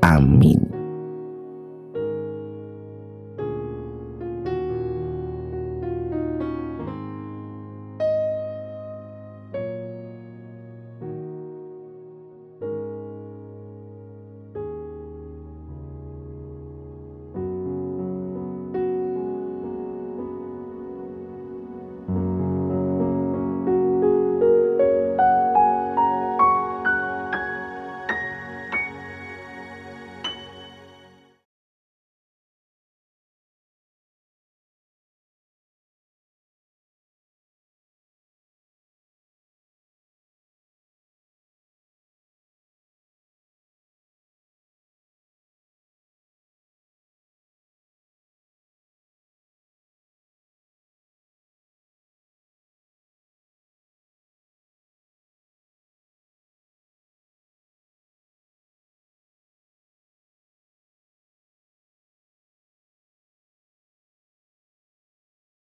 Amin. 0.00 0.75